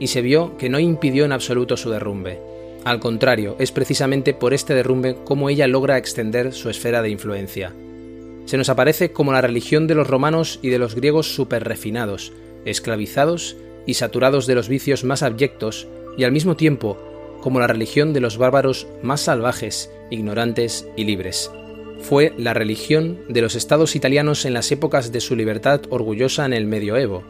y 0.00 0.06
se 0.06 0.22
vio 0.22 0.56
que 0.56 0.70
no 0.70 0.78
impidió 0.78 1.26
en 1.26 1.32
absoluto 1.32 1.76
su 1.76 1.90
derrumbe. 1.90 2.40
Al 2.84 3.00
contrario, 3.00 3.54
es 3.58 3.70
precisamente 3.70 4.32
por 4.32 4.54
este 4.54 4.72
derrumbe 4.72 5.16
como 5.26 5.50
ella 5.50 5.66
logra 5.66 5.98
extender 5.98 6.54
su 6.54 6.70
esfera 6.70 7.02
de 7.02 7.10
influencia. 7.10 7.74
Se 8.48 8.56
nos 8.56 8.70
aparece 8.70 9.12
como 9.12 9.30
la 9.30 9.42
religión 9.42 9.86
de 9.86 9.94
los 9.94 10.06
romanos 10.06 10.58
y 10.62 10.70
de 10.70 10.78
los 10.78 10.94
griegos 10.94 11.34
superrefinados, 11.34 12.32
esclavizados 12.64 13.58
y 13.84 13.92
saturados 13.92 14.46
de 14.46 14.54
los 14.54 14.70
vicios 14.70 15.04
más 15.04 15.22
abyectos, 15.22 15.86
y 16.16 16.24
al 16.24 16.32
mismo 16.32 16.56
tiempo 16.56 16.96
como 17.42 17.60
la 17.60 17.66
religión 17.66 18.14
de 18.14 18.20
los 18.20 18.38
bárbaros 18.38 18.86
más 19.02 19.20
salvajes, 19.20 19.90
ignorantes 20.10 20.88
y 20.96 21.04
libres. 21.04 21.50
Fue 22.00 22.32
la 22.38 22.54
religión 22.54 23.18
de 23.28 23.42
los 23.42 23.54
estados 23.54 23.94
italianos 23.94 24.46
en 24.46 24.54
las 24.54 24.72
épocas 24.72 25.12
de 25.12 25.20
su 25.20 25.36
libertad 25.36 25.82
orgullosa 25.90 26.46
en 26.46 26.54
el 26.54 26.64
medioevo, 26.64 27.24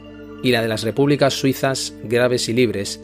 y 0.45 0.53
la 0.53 0.63
de 0.63 0.69
las 0.69 0.85
repúblicas 0.85 1.35
suizas 1.35 1.95
graves 2.05 2.49
y 2.49 2.53
libres, 2.53 3.01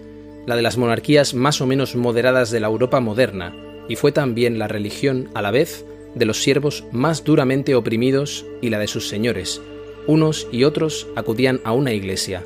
la 0.46 0.54
de 0.54 0.62
las 0.62 0.78
monarquías 0.78 1.34
más 1.34 1.60
o 1.60 1.66
menos 1.66 1.96
moderadas 1.96 2.52
de 2.52 2.60
la 2.60 2.68
Europa 2.68 3.00
moderna, 3.00 3.56
y 3.88 3.96
fue 3.96 4.12
también 4.12 4.60
la 4.60 4.68
religión, 4.68 5.30
a 5.34 5.42
la 5.42 5.50
vez, 5.50 5.84
de 6.14 6.24
los 6.24 6.42
siervos 6.42 6.84
más 6.92 7.24
duramente 7.24 7.74
oprimidos 7.74 8.44
y 8.60 8.70
la 8.70 8.78
de 8.78 8.86
sus 8.86 9.08
señores. 9.08 9.60
Unos 10.06 10.46
y 10.52 10.64
otros 10.64 11.06
acudían 11.16 11.60
a 11.64 11.72
una 11.72 11.92
iglesia. 11.92 12.44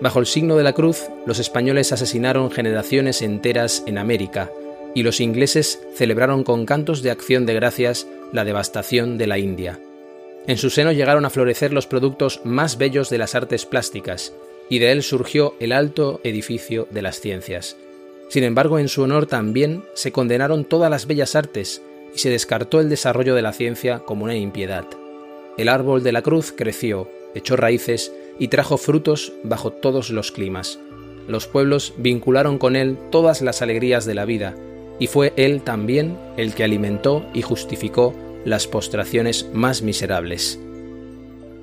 Bajo 0.00 0.18
el 0.18 0.26
signo 0.26 0.56
de 0.56 0.64
la 0.64 0.72
cruz, 0.72 1.04
los 1.26 1.38
españoles 1.38 1.92
asesinaron 1.92 2.50
generaciones 2.50 3.22
enteras 3.22 3.82
en 3.86 3.98
América, 3.98 4.50
y 4.94 5.02
los 5.02 5.20
ingleses 5.20 5.80
celebraron 5.94 6.44
con 6.44 6.66
cantos 6.66 7.02
de 7.02 7.10
acción 7.10 7.46
de 7.46 7.54
gracias 7.54 8.06
la 8.32 8.44
devastación 8.44 9.16
de 9.16 9.26
la 9.26 9.38
India. 9.38 9.78
En 10.46 10.58
su 10.58 10.70
seno 10.70 10.92
llegaron 10.92 11.24
a 11.24 11.30
florecer 11.30 11.72
los 11.72 11.86
productos 11.86 12.40
más 12.44 12.78
bellos 12.78 13.10
de 13.10 13.18
las 13.18 13.34
artes 13.34 13.64
plásticas, 13.64 14.32
y 14.68 14.80
de 14.80 14.90
él 14.90 15.02
surgió 15.02 15.54
el 15.60 15.72
alto 15.72 16.20
edificio 16.24 16.88
de 16.90 17.02
las 17.02 17.20
ciencias. 17.20 17.76
Sin 18.28 18.44
embargo, 18.44 18.78
en 18.78 18.88
su 18.88 19.02
honor 19.02 19.26
también 19.26 19.84
se 19.94 20.10
condenaron 20.10 20.64
todas 20.64 20.90
las 20.90 21.06
bellas 21.06 21.36
artes 21.36 21.82
y 22.14 22.18
se 22.18 22.30
descartó 22.30 22.80
el 22.80 22.88
desarrollo 22.88 23.34
de 23.34 23.42
la 23.42 23.52
ciencia 23.52 24.00
como 24.00 24.24
una 24.24 24.36
impiedad. 24.36 24.86
El 25.58 25.68
árbol 25.68 26.02
de 26.02 26.12
la 26.12 26.22
cruz 26.22 26.52
creció, 26.56 27.08
echó 27.34 27.56
raíces 27.56 28.12
y 28.38 28.48
trajo 28.48 28.78
frutos 28.78 29.32
bajo 29.42 29.70
todos 29.70 30.10
los 30.10 30.32
climas. 30.32 30.78
Los 31.28 31.46
pueblos 31.46 31.94
vincularon 31.98 32.58
con 32.58 32.76
él 32.76 32.98
todas 33.10 33.42
las 33.42 33.62
alegrías 33.62 34.06
de 34.06 34.14
la 34.14 34.24
vida, 34.24 34.54
y 34.98 35.06
fue 35.06 35.32
él 35.36 35.62
también 35.62 36.16
el 36.36 36.54
que 36.54 36.64
alimentó 36.64 37.24
y 37.34 37.42
justificó 37.42 38.14
las 38.44 38.66
postraciones 38.66 39.48
más 39.52 39.82
miserables. 39.82 40.58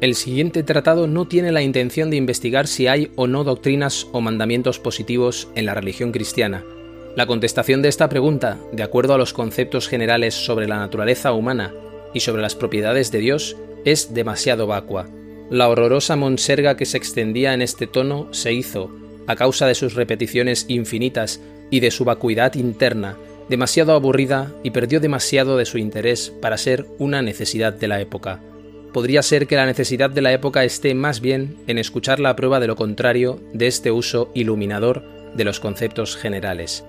El 0.01 0.15
siguiente 0.15 0.63
tratado 0.63 1.07
no 1.07 1.27
tiene 1.27 1.51
la 1.51 1.61
intención 1.61 2.09
de 2.09 2.15
investigar 2.15 2.67
si 2.67 2.87
hay 2.87 3.11
o 3.17 3.27
no 3.27 3.43
doctrinas 3.43 4.07
o 4.13 4.21
mandamientos 4.21 4.79
positivos 4.79 5.49
en 5.55 5.65
la 5.65 5.73
religión 5.73 6.13
cristiana. 6.13 6.63
La 7.19 7.27
contestación 7.27 7.81
de 7.81 7.89
esta 7.89 8.07
pregunta, 8.07 8.57
de 8.71 8.81
acuerdo 8.81 9.13
a 9.13 9.17
los 9.17 9.33
conceptos 9.33 9.89
generales 9.89 10.33
sobre 10.33 10.69
la 10.69 10.77
naturaleza 10.77 11.33
humana 11.33 11.73
y 12.13 12.21
sobre 12.21 12.41
las 12.41 12.55
propiedades 12.55 13.11
de 13.11 13.19
Dios, 13.19 13.57
es 13.83 14.13
demasiado 14.13 14.67
vacua. 14.67 15.09
La 15.49 15.67
horrorosa 15.67 16.15
monserga 16.15 16.77
que 16.77 16.85
se 16.85 16.95
extendía 16.95 17.53
en 17.53 17.61
este 17.61 17.87
tono 17.87 18.29
se 18.31 18.53
hizo, 18.53 18.89
a 19.27 19.35
causa 19.35 19.67
de 19.67 19.75
sus 19.75 19.95
repeticiones 19.95 20.63
infinitas 20.69 21.41
y 21.69 21.81
de 21.81 21.91
su 21.91 22.05
vacuidad 22.05 22.53
interna, 22.55 23.17
demasiado 23.49 23.91
aburrida 23.95 24.53
y 24.63 24.71
perdió 24.71 25.01
demasiado 25.01 25.57
de 25.57 25.65
su 25.65 25.77
interés 25.77 26.31
para 26.41 26.57
ser 26.57 26.85
una 26.99 27.21
necesidad 27.21 27.73
de 27.73 27.89
la 27.89 27.99
época. 27.99 28.39
Podría 28.93 29.23
ser 29.23 29.45
que 29.45 29.57
la 29.57 29.65
necesidad 29.65 30.09
de 30.09 30.21
la 30.21 30.31
época 30.31 30.63
esté 30.63 30.95
más 30.95 31.19
bien 31.19 31.57
en 31.67 31.79
escuchar 31.79 32.21
la 32.21 32.37
prueba 32.37 32.61
de 32.61 32.67
lo 32.67 32.77
contrario 32.77 33.41
de 33.51 33.67
este 33.67 33.91
uso 33.91 34.31
iluminador 34.33 35.03
de 35.35 35.43
los 35.43 35.59
conceptos 35.59 36.15
generales. 36.15 36.85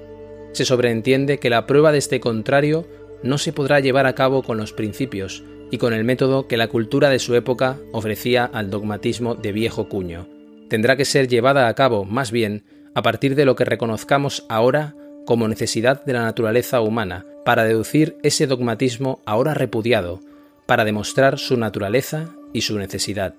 Se 0.52 0.64
sobreentiende 0.64 1.38
que 1.38 1.50
la 1.50 1.66
prueba 1.66 1.92
de 1.92 1.98
este 1.98 2.20
contrario 2.20 2.86
no 3.22 3.38
se 3.38 3.52
podrá 3.52 3.80
llevar 3.80 4.06
a 4.06 4.14
cabo 4.14 4.42
con 4.42 4.56
los 4.58 4.72
principios 4.72 5.44
y 5.70 5.78
con 5.78 5.92
el 5.92 6.04
método 6.04 6.48
que 6.48 6.56
la 6.56 6.68
cultura 6.68 7.10
de 7.10 7.18
su 7.18 7.34
época 7.34 7.78
ofrecía 7.92 8.44
al 8.44 8.70
dogmatismo 8.70 9.34
de 9.34 9.52
viejo 9.52 9.88
cuño. 9.88 10.26
Tendrá 10.68 10.96
que 10.96 11.04
ser 11.04 11.28
llevada 11.28 11.68
a 11.68 11.74
cabo, 11.74 12.04
más 12.04 12.30
bien, 12.30 12.64
a 12.94 13.02
partir 13.02 13.34
de 13.34 13.44
lo 13.44 13.54
que 13.54 13.64
reconozcamos 13.64 14.44
ahora 14.48 14.94
como 15.26 15.46
necesidad 15.46 16.04
de 16.04 16.12
la 16.12 16.22
naturaleza 16.22 16.80
humana, 16.80 17.24
para 17.44 17.64
deducir 17.64 18.16
ese 18.22 18.46
dogmatismo 18.46 19.20
ahora 19.24 19.54
repudiado, 19.54 20.20
para 20.66 20.84
demostrar 20.84 21.38
su 21.38 21.56
naturaleza 21.56 22.30
y 22.52 22.62
su 22.62 22.78
necesidad. 22.78 23.34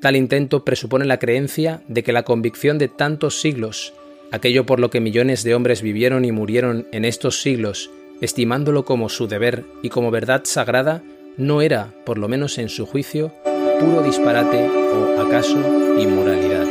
Tal 0.00 0.16
intento 0.16 0.64
presupone 0.64 1.04
la 1.04 1.18
creencia 1.18 1.82
de 1.88 2.02
que 2.02 2.12
la 2.12 2.22
convicción 2.22 2.78
de 2.78 2.88
tantos 2.88 3.40
siglos, 3.40 3.92
aquello 4.32 4.66
por 4.66 4.80
lo 4.80 4.90
que 4.90 5.00
millones 5.00 5.42
de 5.42 5.54
hombres 5.54 5.82
vivieron 5.82 6.24
y 6.24 6.32
murieron 6.32 6.86
en 6.92 7.04
estos 7.04 7.40
siglos, 7.40 7.90
estimándolo 8.20 8.84
como 8.84 9.08
su 9.08 9.28
deber 9.28 9.64
y 9.82 9.88
como 9.88 10.10
verdad 10.10 10.42
sagrada, 10.44 11.02
no 11.36 11.60
era, 11.62 11.92
por 12.04 12.18
lo 12.18 12.28
menos 12.28 12.58
en 12.58 12.68
su 12.68 12.86
juicio, 12.86 13.32
puro 13.78 14.02
disparate 14.02 14.68
o 14.68 15.20
acaso 15.20 15.58
inmoralidad. 15.98 16.66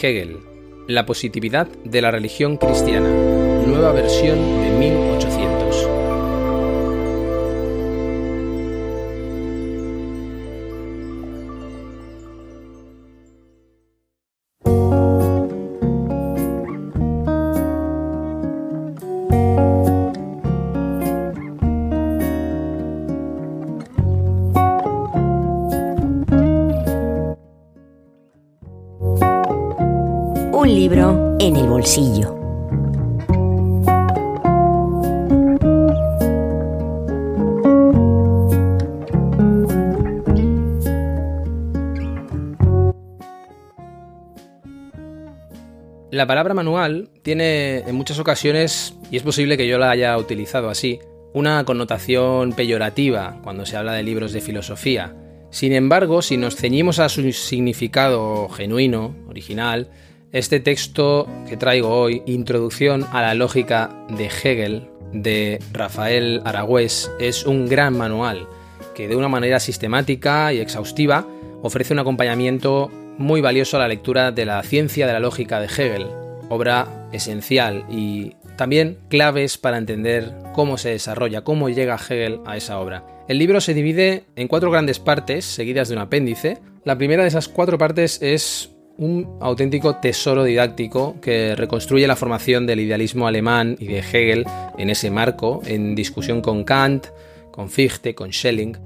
Hegel, 0.00 0.38
La 0.86 1.04
positividad 1.04 1.68
de 1.84 2.00
la 2.00 2.10
religión 2.10 2.56
cristiana, 2.56 3.10
nueva 3.66 3.92
versión 3.92 4.38
de 4.62 4.70
1800. 4.70 5.37
Un 30.60 30.74
libro 30.74 31.36
en 31.38 31.54
el 31.54 31.68
bolsillo. 31.68 32.34
La 46.10 46.26
palabra 46.26 46.54
manual 46.54 47.08
tiene 47.22 47.78
en 47.78 47.94
muchas 47.94 48.18
ocasiones, 48.18 48.96
y 49.12 49.16
es 49.16 49.22
posible 49.22 49.56
que 49.56 49.68
yo 49.68 49.78
la 49.78 49.92
haya 49.92 50.18
utilizado 50.18 50.70
así, 50.70 50.98
una 51.34 51.62
connotación 51.62 52.52
peyorativa 52.52 53.38
cuando 53.44 53.64
se 53.64 53.76
habla 53.76 53.92
de 53.92 54.02
libros 54.02 54.32
de 54.32 54.40
filosofía. 54.40 55.14
Sin 55.50 55.72
embargo, 55.72 56.20
si 56.20 56.36
nos 56.36 56.56
ceñimos 56.56 56.98
a 56.98 57.08
su 57.08 57.30
significado 57.30 58.48
genuino, 58.48 59.14
original, 59.28 59.88
este 60.32 60.60
texto 60.60 61.26
que 61.48 61.56
traigo 61.56 61.88
hoy, 61.88 62.22
Introducción 62.26 63.06
a 63.12 63.22
la 63.22 63.34
lógica 63.34 63.90
de 64.08 64.26
Hegel, 64.26 64.88
de 65.12 65.58
Rafael 65.72 66.42
Aragüés, 66.44 67.10
es 67.18 67.46
un 67.46 67.66
gran 67.66 67.96
manual 67.96 68.46
que 68.94 69.08
de 69.08 69.16
una 69.16 69.28
manera 69.28 69.60
sistemática 69.60 70.52
y 70.52 70.58
exhaustiva 70.58 71.26
ofrece 71.62 71.94
un 71.94 72.00
acompañamiento 72.00 72.90
muy 73.16 73.40
valioso 73.40 73.76
a 73.76 73.80
la 73.80 73.88
lectura 73.88 74.30
de 74.32 74.44
la 74.44 74.62
ciencia 74.62 75.06
de 75.06 75.12
la 75.12 75.20
lógica 75.20 75.60
de 75.60 75.66
Hegel, 75.66 76.06
obra 76.48 77.08
esencial 77.12 77.84
y 77.90 78.34
también 78.56 78.98
claves 79.08 79.56
para 79.56 79.78
entender 79.78 80.34
cómo 80.52 80.78
se 80.78 80.90
desarrolla, 80.90 81.42
cómo 81.42 81.68
llega 81.68 81.96
Hegel 81.96 82.40
a 82.44 82.56
esa 82.56 82.78
obra. 82.80 83.06
El 83.28 83.38
libro 83.38 83.60
se 83.60 83.74
divide 83.74 84.24
en 84.36 84.48
cuatro 84.48 84.70
grandes 84.70 84.98
partes, 84.98 85.44
seguidas 85.44 85.88
de 85.88 85.94
un 85.94 86.00
apéndice. 86.00 86.58
La 86.84 86.98
primera 86.98 87.22
de 87.22 87.28
esas 87.28 87.48
cuatro 87.48 87.78
partes 87.78 88.20
es 88.22 88.70
un 88.98 89.38
auténtico 89.40 89.96
tesoro 89.96 90.44
didáctico 90.44 91.16
que 91.20 91.54
reconstruye 91.54 92.06
la 92.06 92.16
formación 92.16 92.66
del 92.66 92.80
idealismo 92.80 93.26
alemán 93.26 93.76
y 93.78 93.86
de 93.86 94.00
Hegel 94.00 94.44
en 94.76 94.90
ese 94.90 95.10
marco, 95.10 95.62
en 95.64 95.94
discusión 95.94 96.42
con 96.42 96.64
Kant, 96.64 97.06
con 97.52 97.70
Fichte, 97.70 98.14
con 98.14 98.32
Schelling. 98.32 98.76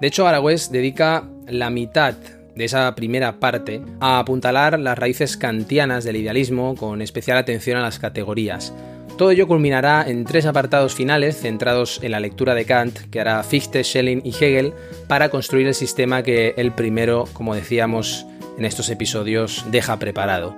De 0.00 0.06
hecho, 0.06 0.28
Aragüés 0.28 0.70
dedica 0.70 1.28
la 1.48 1.70
mitad 1.70 2.14
de 2.54 2.64
esa 2.64 2.94
primera 2.94 3.40
parte 3.40 3.80
a 4.00 4.18
apuntalar 4.18 4.78
las 4.78 4.98
raíces 4.98 5.36
kantianas 5.36 6.04
del 6.04 6.16
idealismo 6.16 6.76
con 6.76 7.02
especial 7.02 7.38
atención 7.38 7.78
a 7.78 7.82
las 7.82 7.98
categorías. 7.98 8.72
Todo 9.16 9.30
ello 9.30 9.46
culminará 9.46 10.04
en 10.06 10.24
tres 10.24 10.44
apartados 10.44 10.94
finales 10.94 11.36
centrados 11.40 12.00
en 12.02 12.10
la 12.10 12.20
lectura 12.20 12.54
de 12.54 12.64
Kant 12.64 12.98
que 13.10 13.20
hará 13.20 13.42
Fichte, 13.44 13.82
Schelling 13.82 14.22
y 14.24 14.30
Hegel 14.30 14.74
para 15.08 15.30
construir 15.30 15.66
el 15.68 15.74
sistema 15.74 16.22
que 16.22 16.54
el 16.56 16.72
primero, 16.72 17.24
como 17.32 17.54
decíamos, 17.54 18.26
en 18.58 18.64
estos 18.64 18.88
episodios 18.90 19.64
deja 19.70 19.98
preparado. 19.98 20.56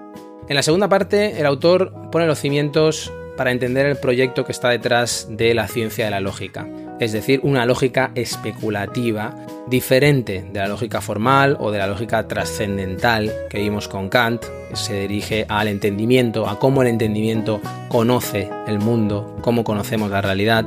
En 0.49 0.55
la 0.55 0.63
segunda 0.63 0.89
parte, 0.89 1.41
el 1.41 1.47
autor 1.47 1.93
pone 2.11 2.27
los 2.27 2.39
cimientos 2.39 3.13
para 3.37 3.51
entender 3.51 3.87
el 3.87 3.97
proyecto 3.97 4.45
que 4.45 4.53
está 4.53 4.71
detrás 4.71 5.27
de 5.31 5.55
la 5.55 5.69
ciencia 5.69 6.07
de 6.07 6.11
la 6.11 6.21
lógica, 6.21 6.67
es 7.01 7.13
decir, 7.13 7.41
una 7.43 7.67
lógica 7.67 8.11
especulativa 8.15 9.35
diferente 9.67 10.47
de 10.53 10.61
la 10.61 10.69
lógica 10.69 11.01
formal 11.01 11.57
o 11.61 11.71
de 11.71 11.79
la 11.79 11.87
lógica 11.87 12.27
trascendental 12.27 13.33
que 13.51 13.59
vimos 13.59 13.89
con 13.89 14.09
Kant, 14.09 14.45
que 14.71 14.77
se 14.77 15.01
dirige 15.01 15.45
al 15.49 15.69
entendimiento, 15.69 16.49
a 16.49 16.59
cómo 16.59 16.83
el 16.83 16.89
entendimiento 16.89 17.61
conoce 17.89 18.49
el 18.67 18.79
mundo, 18.79 19.37
cómo 19.43 19.65
conocemos 19.65 20.11
la 20.11 20.23
realidad. 20.23 20.65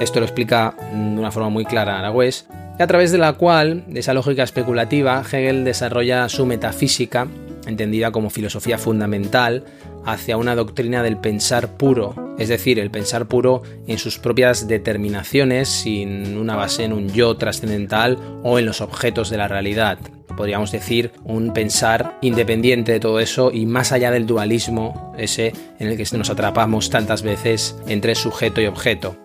Esto 0.00 0.20
lo 0.20 0.26
explica 0.26 0.74
de 0.92 1.18
una 1.18 1.30
forma 1.30 1.48
muy 1.48 1.64
clara 1.64 1.98
Aragüés, 1.98 2.46
a 2.82 2.86
través 2.86 3.12
de 3.12 3.18
la 3.18 3.34
cual, 3.34 3.84
de 3.86 4.00
esa 4.00 4.14
lógica 4.14 4.42
especulativa, 4.42 5.22
Hegel 5.22 5.64
desarrolla 5.64 6.28
su 6.28 6.44
metafísica, 6.44 7.28
entendida 7.66 8.10
como 8.10 8.30
filosofía 8.30 8.78
fundamental, 8.78 9.64
hacia 10.04 10.36
una 10.36 10.54
doctrina 10.54 11.02
del 11.02 11.16
pensar 11.16 11.76
puro, 11.76 12.34
es 12.38 12.48
decir, 12.48 12.78
el 12.78 12.90
pensar 12.90 13.26
puro 13.26 13.62
en 13.86 13.98
sus 13.98 14.18
propias 14.18 14.68
determinaciones, 14.68 15.68
sin 15.68 16.36
una 16.36 16.56
base 16.56 16.84
en 16.84 16.92
un 16.92 17.08
yo 17.12 17.36
trascendental 17.36 18.18
o 18.42 18.58
en 18.58 18.66
los 18.66 18.80
objetos 18.80 19.30
de 19.30 19.38
la 19.38 19.48
realidad. 19.48 19.98
Podríamos 20.36 20.72
decir 20.72 21.12
un 21.24 21.52
pensar 21.52 22.18
independiente 22.20 22.92
de 22.92 23.00
todo 23.00 23.20
eso 23.20 23.52
y 23.52 23.66
más 23.66 23.92
allá 23.92 24.10
del 24.10 24.26
dualismo, 24.26 25.14
ese 25.16 25.52
en 25.78 25.88
el 25.88 25.96
que 25.96 26.16
nos 26.16 26.28
atrapamos 26.28 26.90
tantas 26.90 27.22
veces 27.22 27.76
entre 27.86 28.14
sujeto 28.14 28.60
y 28.60 28.66
objeto. 28.66 29.23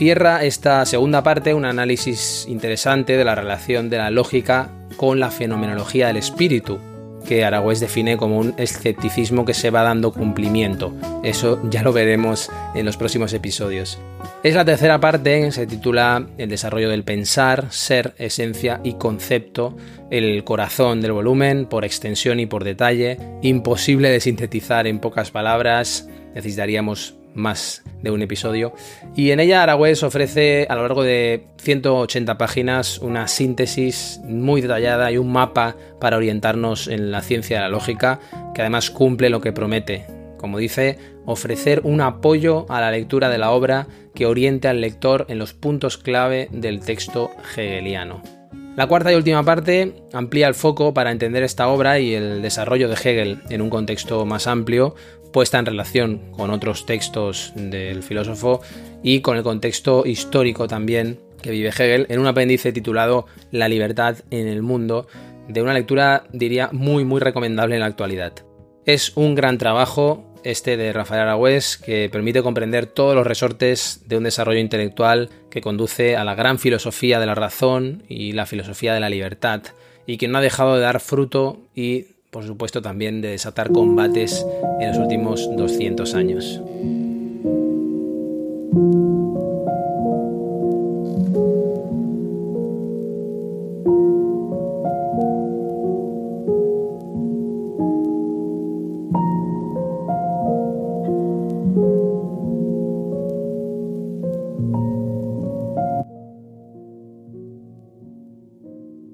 Cierra 0.00 0.42
esta 0.44 0.86
segunda 0.86 1.22
parte 1.22 1.52
un 1.52 1.66
análisis 1.66 2.46
interesante 2.48 3.18
de 3.18 3.24
la 3.26 3.34
relación 3.34 3.90
de 3.90 3.98
la 3.98 4.10
lógica 4.10 4.70
con 4.96 5.20
la 5.20 5.30
fenomenología 5.30 6.06
del 6.06 6.16
espíritu, 6.16 6.78
que 7.28 7.44
Aragüés 7.44 7.80
define 7.80 8.16
como 8.16 8.38
un 8.38 8.54
escepticismo 8.56 9.44
que 9.44 9.52
se 9.52 9.68
va 9.68 9.82
dando 9.82 10.14
cumplimiento. 10.14 10.94
Eso 11.22 11.60
ya 11.68 11.82
lo 11.82 11.92
veremos 11.92 12.48
en 12.74 12.86
los 12.86 12.96
próximos 12.96 13.34
episodios. 13.34 13.98
Es 14.42 14.54
la 14.54 14.64
tercera 14.64 14.98
parte, 15.00 15.52
se 15.52 15.66
titula 15.66 16.26
El 16.38 16.48
desarrollo 16.48 16.88
del 16.88 17.04
pensar, 17.04 17.66
ser, 17.68 18.14
esencia 18.16 18.80
y 18.82 18.94
concepto, 18.94 19.76
el 20.10 20.44
corazón 20.44 21.02
del 21.02 21.12
volumen, 21.12 21.66
por 21.66 21.84
extensión 21.84 22.40
y 22.40 22.46
por 22.46 22.64
detalle, 22.64 23.18
imposible 23.42 24.08
de 24.08 24.20
sintetizar 24.20 24.86
en 24.86 24.98
pocas 24.98 25.30
palabras, 25.30 26.08
necesitaríamos 26.34 27.19
más 27.34 27.82
de 28.02 28.10
un 28.10 28.22
episodio. 28.22 28.72
Y 29.14 29.30
en 29.30 29.40
ella 29.40 29.62
Aragüés 29.62 30.02
ofrece 30.02 30.66
a 30.68 30.74
lo 30.74 30.82
largo 30.82 31.02
de 31.02 31.46
180 31.58 32.38
páginas 32.38 32.98
una 32.98 33.28
síntesis 33.28 34.20
muy 34.24 34.60
detallada 34.60 35.10
y 35.12 35.18
un 35.18 35.32
mapa 35.32 35.76
para 36.00 36.16
orientarnos 36.16 36.88
en 36.88 37.10
la 37.10 37.20
ciencia 37.20 37.56
de 37.56 37.62
la 37.62 37.68
lógica, 37.68 38.20
que 38.54 38.62
además 38.62 38.90
cumple 38.90 39.30
lo 39.30 39.40
que 39.40 39.52
promete. 39.52 40.06
Como 40.38 40.58
dice, 40.58 40.98
ofrecer 41.26 41.82
un 41.84 42.00
apoyo 42.00 42.64
a 42.70 42.80
la 42.80 42.90
lectura 42.90 43.28
de 43.28 43.38
la 43.38 43.50
obra 43.50 43.86
que 44.14 44.26
oriente 44.26 44.68
al 44.68 44.80
lector 44.80 45.26
en 45.28 45.38
los 45.38 45.52
puntos 45.52 45.98
clave 45.98 46.48
del 46.50 46.80
texto 46.80 47.30
hegeliano. 47.56 48.22
La 48.76 48.86
cuarta 48.86 49.12
y 49.12 49.16
última 49.16 49.42
parte 49.42 49.94
amplía 50.12 50.48
el 50.48 50.54
foco 50.54 50.94
para 50.94 51.10
entender 51.10 51.42
esta 51.42 51.68
obra 51.68 51.98
y 51.98 52.14
el 52.14 52.40
desarrollo 52.40 52.88
de 52.88 52.94
Hegel 52.94 53.42
en 53.50 53.60
un 53.60 53.68
contexto 53.68 54.24
más 54.24 54.46
amplio, 54.46 54.94
puesta 55.32 55.58
en 55.58 55.66
relación 55.66 56.32
con 56.32 56.50
otros 56.50 56.86
textos 56.86 57.52
del 57.54 58.02
filósofo 58.02 58.60
y 59.02 59.20
con 59.20 59.36
el 59.36 59.42
contexto 59.42 60.04
histórico 60.06 60.68
también 60.68 61.20
que 61.42 61.50
vive 61.50 61.70
Hegel 61.70 62.06
en 62.08 62.20
un 62.20 62.26
apéndice 62.26 62.72
titulado 62.72 63.26
La 63.50 63.68
libertad 63.68 64.16
en 64.30 64.46
el 64.46 64.62
mundo, 64.62 65.06
de 65.48 65.62
una 65.62 65.74
lectura 65.74 66.24
diría 66.32 66.68
muy 66.72 67.04
muy 67.04 67.20
recomendable 67.20 67.74
en 67.74 67.80
la 67.80 67.86
actualidad. 67.86 68.32
Es 68.84 69.16
un 69.16 69.34
gran 69.34 69.58
trabajo 69.58 70.26
este 70.42 70.76
de 70.76 70.92
Rafael 70.92 71.22
Aragüés 71.22 71.76
que 71.76 72.08
permite 72.10 72.42
comprender 72.42 72.86
todos 72.86 73.14
los 73.14 73.26
resortes 73.26 74.02
de 74.06 74.16
un 74.16 74.24
desarrollo 74.24 74.60
intelectual 74.60 75.28
que 75.50 75.60
conduce 75.60 76.16
a 76.16 76.24
la 76.24 76.34
gran 76.34 76.58
filosofía 76.58 77.20
de 77.20 77.26
la 77.26 77.34
razón 77.34 78.04
y 78.08 78.32
la 78.32 78.46
filosofía 78.46 78.94
de 78.94 79.00
la 79.00 79.10
libertad 79.10 79.62
y 80.06 80.16
que 80.16 80.28
no 80.28 80.38
ha 80.38 80.42
dejado 80.42 80.76
de 80.76 80.80
dar 80.80 81.00
fruto 81.00 81.60
y 81.74 82.06
por 82.30 82.44
supuesto 82.44 82.80
también 82.80 83.20
de 83.20 83.28
desatar 83.30 83.72
combates 83.72 84.46
en 84.80 84.88
los 84.88 84.98
últimos 84.98 85.48
200 85.56 86.14
años. 86.14 86.60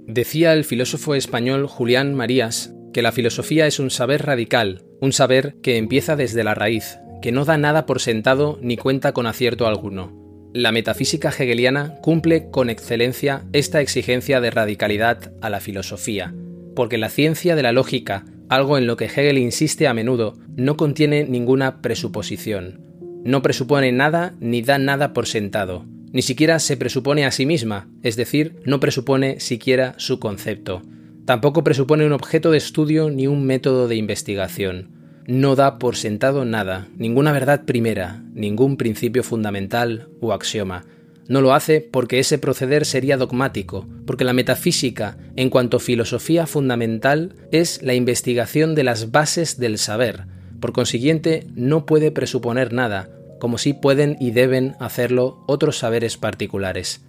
Decía 0.06 0.54
el 0.54 0.64
filósofo 0.64 1.14
español 1.14 1.66
Julián 1.66 2.14
Marías 2.14 2.75
que 2.96 3.02
la 3.02 3.12
filosofía 3.12 3.66
es 3.66 3.78
un 3.78 3.90
saber 3.90 4.24
radical, 4.24 4.80
un 5.02 5.12
saber 5.12 5.56
que 5.60 5.76
empieza 5.76 6.16
desde 6.16 6.42
la 6.44 6.54
raíz, 6.54 6.96
que 7.20 7.30
no 7.30 7.44
da 7.44 7.58
nada 7.58 7.84
por 7.84 8.00
sentado 8.00 8.58
ni 8.62 8.78
cuenta 8.78 9.12
con 9.12 9.26
acierto 9.26 9.66
alguno. 9.66 10.50
La 10.54 10.72
metafísica 10.72 11.28
hegeliana 11.28 11.96
cumple 12.00 12.48
con 12.50 12.70
excelencia 12.70 13.44
esta 13.52 13.82
exigencia 13.82 14.40
de 14.40 14.50
radicalidad 14.50 15.34
a 15.42 15.50
la 15.50 15.60
filosofía, 15.60 16.34
porque 16.74 16.96
la 16.96 17.10
ciencia 17.10 17.54
de 17.54 17.62
la 17.62 17.72
lógica, 17.72 18.24
algo 18.48 18.78
en 18.78 18.86
lo 18.86 18.96
que 18.96 19.04
Hegel 19.04 19.36
insiste 19.36 19.86
a 19.88 19.92
menudo, 19.92 20.38
no 20.56 20.78
contiene 20.78 21.24
ninguna 21.24 21.82
presuposición. 21.82 22.80
No 23.24 23.42
presupone 23.42 23.92
nada 23.92 24.32
ni 24.40 24.62
da 24.62 24.78
nada 24.78 25.12
por 25.12 25.26
sentado, 25.26 25.84
ni 26.12 26.22
siquiera 26.22 26.58
se 26.60 26.78
presupone 26.78 27.26
a 27.26 27.30
sí 27.30 27.44
misma, 27.44 27.90
es 28.02 28.16
decir, 28.16 28.56
no 28.64 28.80
presupone 28.80 29.38
siquiera 29.38 29.92
su 29.98 30.18
concepto. 30.18 30.80
Tampoco 31.26 31.64
presupone 31.64 32.06
un 32.06 32.12
objeto 32.12 32.52
de 32.52 32.58
estudio 32.58 33.10
ni 33.10 33.26
un 33.26 33.44
método 33.44 33.88
de 33.88 33.96
investigación. 33.96 34.90
No 35.26 35.56
da 35.56 35.80
por 35.80 35.96
sentado 35.96 36.44
nada, 36.44 36.86
ninguna 36.96 37.32
verdad 37.32 37.64
primera, 37.64 38.22
ningún 38.32 38.76
principio 38.76 39.24
fundamental 39.24 40.08
o 40.20 40.32
axioma. 40.32 40.84
No 41.26 41.40
lo 41.40 41.52
hace 41.52 41.80
porque 41.80 42.20
ese 42.20 42.38
proceder 42.38 42.84
sería 42.84 43.16
dogmático, 43.16 43.88
porque 44.06 44.22
la 44.22 44.34
metafísica, 44.34 45.18
en 45.34 45.50
cuanto 45.50 45.80
filosofía 45.80 46.46
fundamental, 46.46 47.34
es 47.50 47.82
la 47.82 47.94
investigación 47.94 48.76
de 48.76 48.84
las 48.84 49.10
bases 49.10 49.58
del 49.58 49.78
saber. 49.78 50.26
Por 50.60 50.72
consiguiente, 50.72 51.48
no 51.56 51.86
puede 51.86 52.12
presuponer 52.12 52.72
nada, 52.72 53.08
como 53.40 53.58
sí 53.58 53.72
pueden 53.72 54.16
y 54.20 54.30
deben 54.30 54.76
hacerlo 54.78 55.42
otros 55.48 55.76
saberes 55.78 56.16
particulares. 56.16 57.00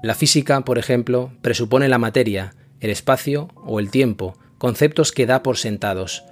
La 0.00 0.14
física, 0.14 0.60
por 0.60 0.78
ejemplo, 0.78 1.32
presupone 1.42 1.88
la 1.88 1.98
materia, 1.98 2.54
el 2.80 2.90
espacio 2.90 3.48
o 3.54 3.80
el 3.80 3.90
tiempo, 3.90 4.36
conceptos 4.58 5.12
que 5.12 5.26
da 5.26 5.42
por 5.42 5.56
sentados. 5.56 6.24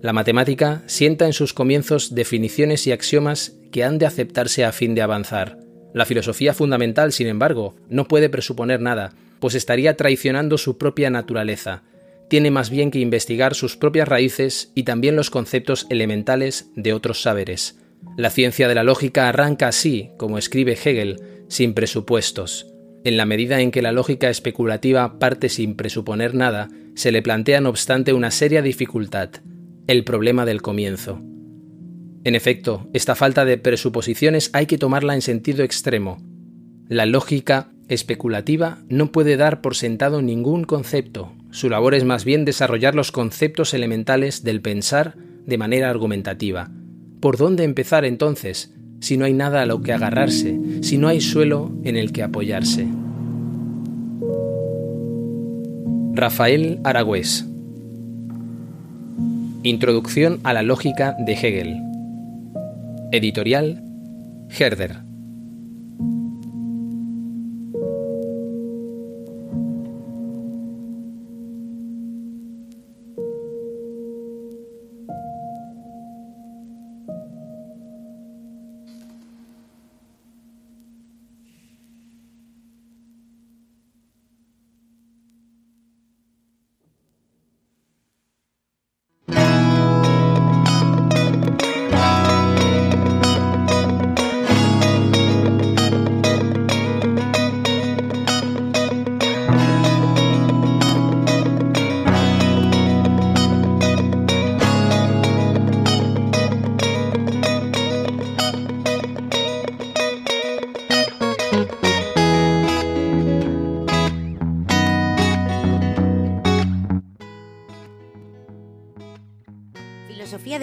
La 0.00 0.12
matemática 0.12 0.82
sienta 0.86 1.26
en 1.26 1.32
sus 1.32 1.52
comienzos 1.52 2.14
definiciones 2.14 2.86
y 2.86 2.92
axiomas 2.92 3.56
que 3.72 3.84
han 3.84 3.98
de 3.98 4.06
aceptarse 4.06 4.64
a 4.64 4.72
fin 4.72 4.94
de 4.94 5.02
avanzar. 5.02 5.58
La 5.92 6.04
filosofía 6.04 6.54
fundamental, 6.54 7.12
sin 7.12 7.26
embargo, 7.26 7.74
no 7.88 8.06
puede 8.06 8.28
presuponer 8.28 8.80
nada, 8.80 9.12
pues 9.40 9.54
estaría 9.54 9.96
traicionando 9.96 10.58
su 10.58 10.78
propia 10.78 11.10
naturaleza. 11.10 11.82
Tiene 12.28 12.50
más 12.50 12.70
bien 12.70 12.90
que 12.90 13.00
investigar 13.00 13.54
sus 13.54 13.76
propias 13.76 14.06
raíces 14.06 14.70
y 14.74 14.82
también 14.82 15.16
los 15.16 15.30
conceptos 15.30 15.86
elementales 15.88 16.70
de 16.76 16.92
otros 16.92 17.22
saberes. 17.22 17.78
La 18.16 18.30
ciencia 18.30 18.68
de 18.68 18.74
la 18.74 18.84
lógica 18.84 19.28
arranca 19.28 19.68
así, 19.68 20.10
como 20.18 20.38
escribe 20.38 20.72
Hegel, 20.72 21.20
sin 21.48 21.74
presupuestos. 21.74 22.66
En 23.08 23.16
la 23.16 23.24
medida 23.24 23.62
en 23.62 23.70
que 23.70 23.80
la 23.80 23.90
lógica 23.90 24.28
especulativa 24.28 25.18
parte 25.18 25.48
sin 25.48 25.76
presuponer 25.76 26.34
nada, 26.34 26.68
se 26.94 27.10
le 27.10 27.22
plantea 27.22 27.62
no 27.62 27.70
obstante 27.70 28.12
una 28.12 28.30
seria 28.30 28.60
dificultad, 28.60 29.30
el 29.86 30.04
problema 30.04 30.44
del 30.44 30.60
comienzo. 30.60 31.18
En 32.24 32.34
efecto, 32.34 32.86
esta 32.92 33.14
falta 33.14 33.46
de 33.46 33.56
presuposiciones 33.56 34.50
hay 34.52 34.66
que 34.66 34.76
tomarla 34.76 35.14
en 35.14 35.22
sentido 35.22 35.64
extremo. 35.64 36.18
La 36.86 37.06
lógica 37.06 37.70
especulativa 37.88 38.80
no 38.90 39.10
puede 39.10 39.38
dar 39.38 39.62
por 39.62 39.74
sentado 39.74 40.20
ningún 40.20 40.64
concepto, 40.64 41.32
su 41.50 41.70
labor 41.70 41.94
es 41.94 42.04
más 42.04 42.26
bien 42.26 42.44
desarrollar 42.44 42.94
los 42.94 43.10
conceptos 43.10 43.72
elementales 43.72 44.44
del 44.44 44.60
pensar 44.60 45.14
de 45.46 45.56
manera 45.56 45.88
argumentativa. 45.88 46.70
¿Por 47.20 47.38
dónde 47.38 47.64
empezar 47.64 48.04
entonces? 48.04 48.70
si 49.00 49.16
no 49.16 49.24
hay 49.24 49.32
nada 49.32 49.62
a 49.62 49.66
lo 49.66 49.80
que 49.80 49.92
agarrarse, 49.92 50.58
si 50.82 50.98
no 50.98 51.08
hay 51.08 51.20
suelo 51.20 51.72
en 51.84 51.96
el 51.96 52.12
que 52.12 52.22
apoyarse. 52.22 52.86
Rafael 56.20 56.80
Aragüés 56.82 57.46
Introducción 59.62 60.40
a 60.42 60.52
la 60.52 60.62
lógica 60.62 61.14
de 61.16 61.34
Hegel. 61.34 61.76
Editorial 63.12 63.84
Herder 64.50 65.07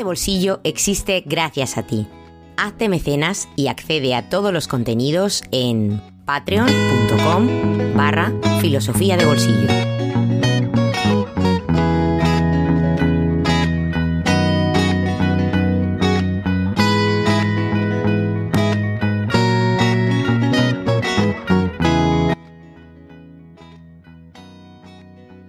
bolsillo 0.06 0.62
existe 0.63 1.24
gracias 1.26 1.78
a 1.78 1.84
ti. 1.86 2.08
Hazte 2.56 2.88
mecenas 2.88 3.50
y 3.58 3.68
accede 3.68 4.15
a 4.15 4.30
todos 4.30 4.54
los 4.54 4.70
contenidos 4.70 5.44
en 5.52 6.02
patreon.com 6.24 7.94
barra 7.96 8.32
filosofía 8.62 9.18
de 9.18 9.26
bolsillo. 9.26 9.68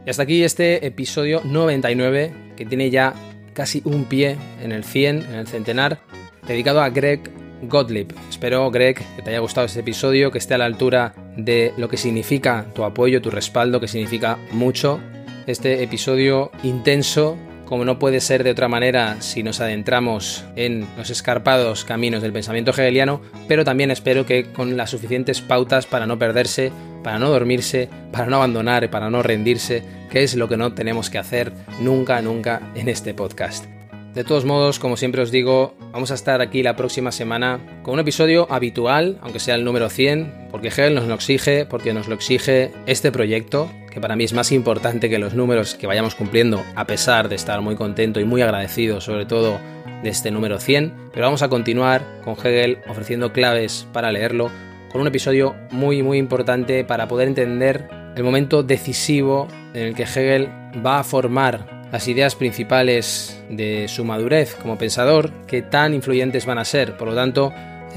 Y 0.04 0.10
hasta 0.10 0.22
aquí 0.22 0.44
este 0.44 0.86
episodio 0.86 1.42
99 1.44 2.32
que 2.56 2.64
tiene 2.64 2.90
ya 2.90 3.14
casi 3.56 3.80
un 3.84 4.04
pie 4.04 4.36
en 4.62 4.70
el 4.70 4.84
100, 4.84 5.22
en 5.30 5.34
el 5.34 5.46
centenar, 5.48 5.98
dedicado 6.46 6.82
a 6.82 6.90
Greg 6.90 7.32
Gottlieb. 7.62 8.14
Espero, 8.28 8.70
Greg, 8.70 8.96
que 9.16 9.22
te 9.22 9.30
haya 9.30 9.38
gustado 9.38 9.66
este 9.66 9.80
episodio, 9.80 10.30
que 10.30 10.36
esté 10.36 10.54
a 10.54 10.58
la 10.58 10.66
altura 10.66 11.14
de 11.38 11.72
lo 11.78 11.88
que 11.88 11.96
significa 11.96 12.66
tu 12.74 12.84
apoyo, 12.84 13.22
tu 13.22 13.30
respaldo, 13.30 13.80
que 13.80 13.88
significa 13.88 14.36
mucho. 14.52 15.00
Este 15.46 15.82
episodio 15.82 16.50
intenso, 16.64 17.38
como 17.66 17.84
no 17.84 17.98
puede 17.98 18.20
ser 18.20 18.44
de 18.44 18.50
otra 18.50 18.68
manera 18.68 19.20
si 19.20 19.42
nos 19.42 19.60
adentramos 19.60 20.44
en 20.56 20.86
los 20.96 21.10
escarpados 21.10 21.84
caminos 21.84 22.22
del 22.22 22.32
pensamiento 22.32 22.70
hegeliano, 22.70 23.20
pero 23.48 23.64
también 23.64 23.90
espero 23.90 24.24
que 24.24 24.52
con 24.52 24.76
las 24.76 24.90
suficientes 24.90 25.40
pautas 25.40 25.86
para 25.86 26.06
no 26.06 26.18
perderse, 26.18 26.72
para 27.02 27.18
no 27.18 27.28
dormirse, 27.28 27.88
para 28.12 28.26
no 28.26 28.36
abandonar, 28.36 28.88
para 28.90 29.10
no 29.10 29.22
rendirse, 29.22 29.82
que 30.10 30.22
es 30.22 30.34
lo 30.34 30.48
que 30.48 30.56
no 30.56 30.72
tenemos 30.72 31.10
que 31.10 31.18
hacer 31.18 31.52
nunca, 31.80 32.22
nunca 32.22 32.62
en 32.74 32.88
este 32.88 33.12
podcast. 33.12 33.66
De 34.14 34.24
todos 34.24 34.46
modos, 34.46 34.78
como 34.78 34.96
siempre 34.96 35.20
os 35.20 35.30
digo, 35.30 35.74
vamos 35.92 36.10
a 36.10 36.14
estar 36.14 36.40
aquí 36.40 36.62
la 36.62 36.74
próxima 36.74 37.12
semana 37.12 37.60
con 37.82 37.94
un 37.94 38.00
episodio 38.00 38.50
habitual, 38.50 39.18
aunque 39.20 39.40
sea 39.40 39.56
el 39.56 39.64
número 39.64 39.90
100, 39.90 40.48
porque 40.50 40.68
Hegel 40.68 40.94
nos 40.94 41.06
lo 41.06 41.14
exige, 41.14 41.66
porque 41.66 41.92
nos 41.92 42.08
lo 42.08 42.14
exige 42.14 42.72
este 42.86 43.12
proyecto, 43.12 43.70
que 43.96 44.00
para 44.02 44.14
mí 44.14 44.24
es 44.24 44.34
más 44.34 44.52
importante 44.52 45.08
que 45.08 45.18
los 45.18 45.32
números 45.32 45.74
que 45.74 45.86
vayamos 45.86 46.14
cumpliendo, 46.14 46.62
a 46.74 46.86
pesar 46.86 47.30
de 47.30 47.34
estar 47.34 47.62
muy 47.62 47.76
contento 47.76 48.20
y 48.20 48.26
muy 48.26 48.42
agradecido 48.42 49.00
sobre 49.00 49.24
todo 49.24 49.58
de 50.02 50.10
este 50.10 50.30
número 50.30 50.60
100, 50.60 50.92
pero 51.14 51.24
vamos 51.24 51.40
a 51.40 51.48
continuar 51.48 52.02
con 52.22 52.34
Hegel 52.34 52.80
ofreciendo 52.88 53.32
claves 53.32 53.86
para 53.94 54.12
leerlo, 54.12 54.50
con 54.92 55.00
un 55.00 55.06
episodio 55.06 55.54
muy 55.70 56.02
muy 56.02 56.18
importante 56.18 56.84
para 56.84 57.08
poder 57.08 57.26
entender 57.28 57.88
el 58.14 58.22
momento 58.22 58.62
decisivo 58.62 59.48
en 59.72 59.86
el 59.86 59.94
que 59.94 60.02
Hegel 60.02 60.50
va 60.84 60.98
a 60.98 61.02
formar 61.02 61.88
las 61.90 62.06
ideas 62.06 62.34
principales 62.34 63.42
de 63.48 63.88
su 63.88 64.04
madurez 64.04 64.56
como 64.56 64.76
pensador, 64.76 65.30
que 65.46 65.62
tan 65.62 65.94
influyentes 65.94 66.44
van 66.44 66.58
a 66.58 66.66
ser. 66.66 66.98
Por 66.98 67.08
lo 67.08 67.14
tanto, 67.14 67.50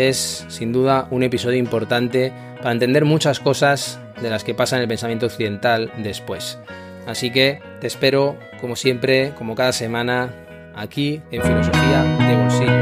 es 0.07 0.45
sin 0.47 0.71
duda 0.71 1.07
un 1.11 1.23
episodio 1.23 1.57
importante 1.57 2.31
para 2.57 2.71
entender 2.71 3.05
muchas 3.05 3.39
cosas 3.39 3.99
de 4.21 4.29
las 4.29 4.43
que 4.43 4.53
pasa 4.53 4.75
en 4.75 4.83
el 4.83 4.87
pensamiento 4.87 5.25
occidental 5.25 5.91
después. 5.97 6.59
Así 7.05 7.31
que 7.31 7.61
te 7.81 7.87
espero, 7.87 8.37
como 8.61 8.75
siempre, 8.75 9.33
como 9.35 9.55
cada 9.55 9.73
semana, 9.73 10.29
aquí 10.75 11.21
en 11.31 11.41
Filosofía 11.41 12.03
de 12.03 12.35
Bolsillo. 12.35 12.78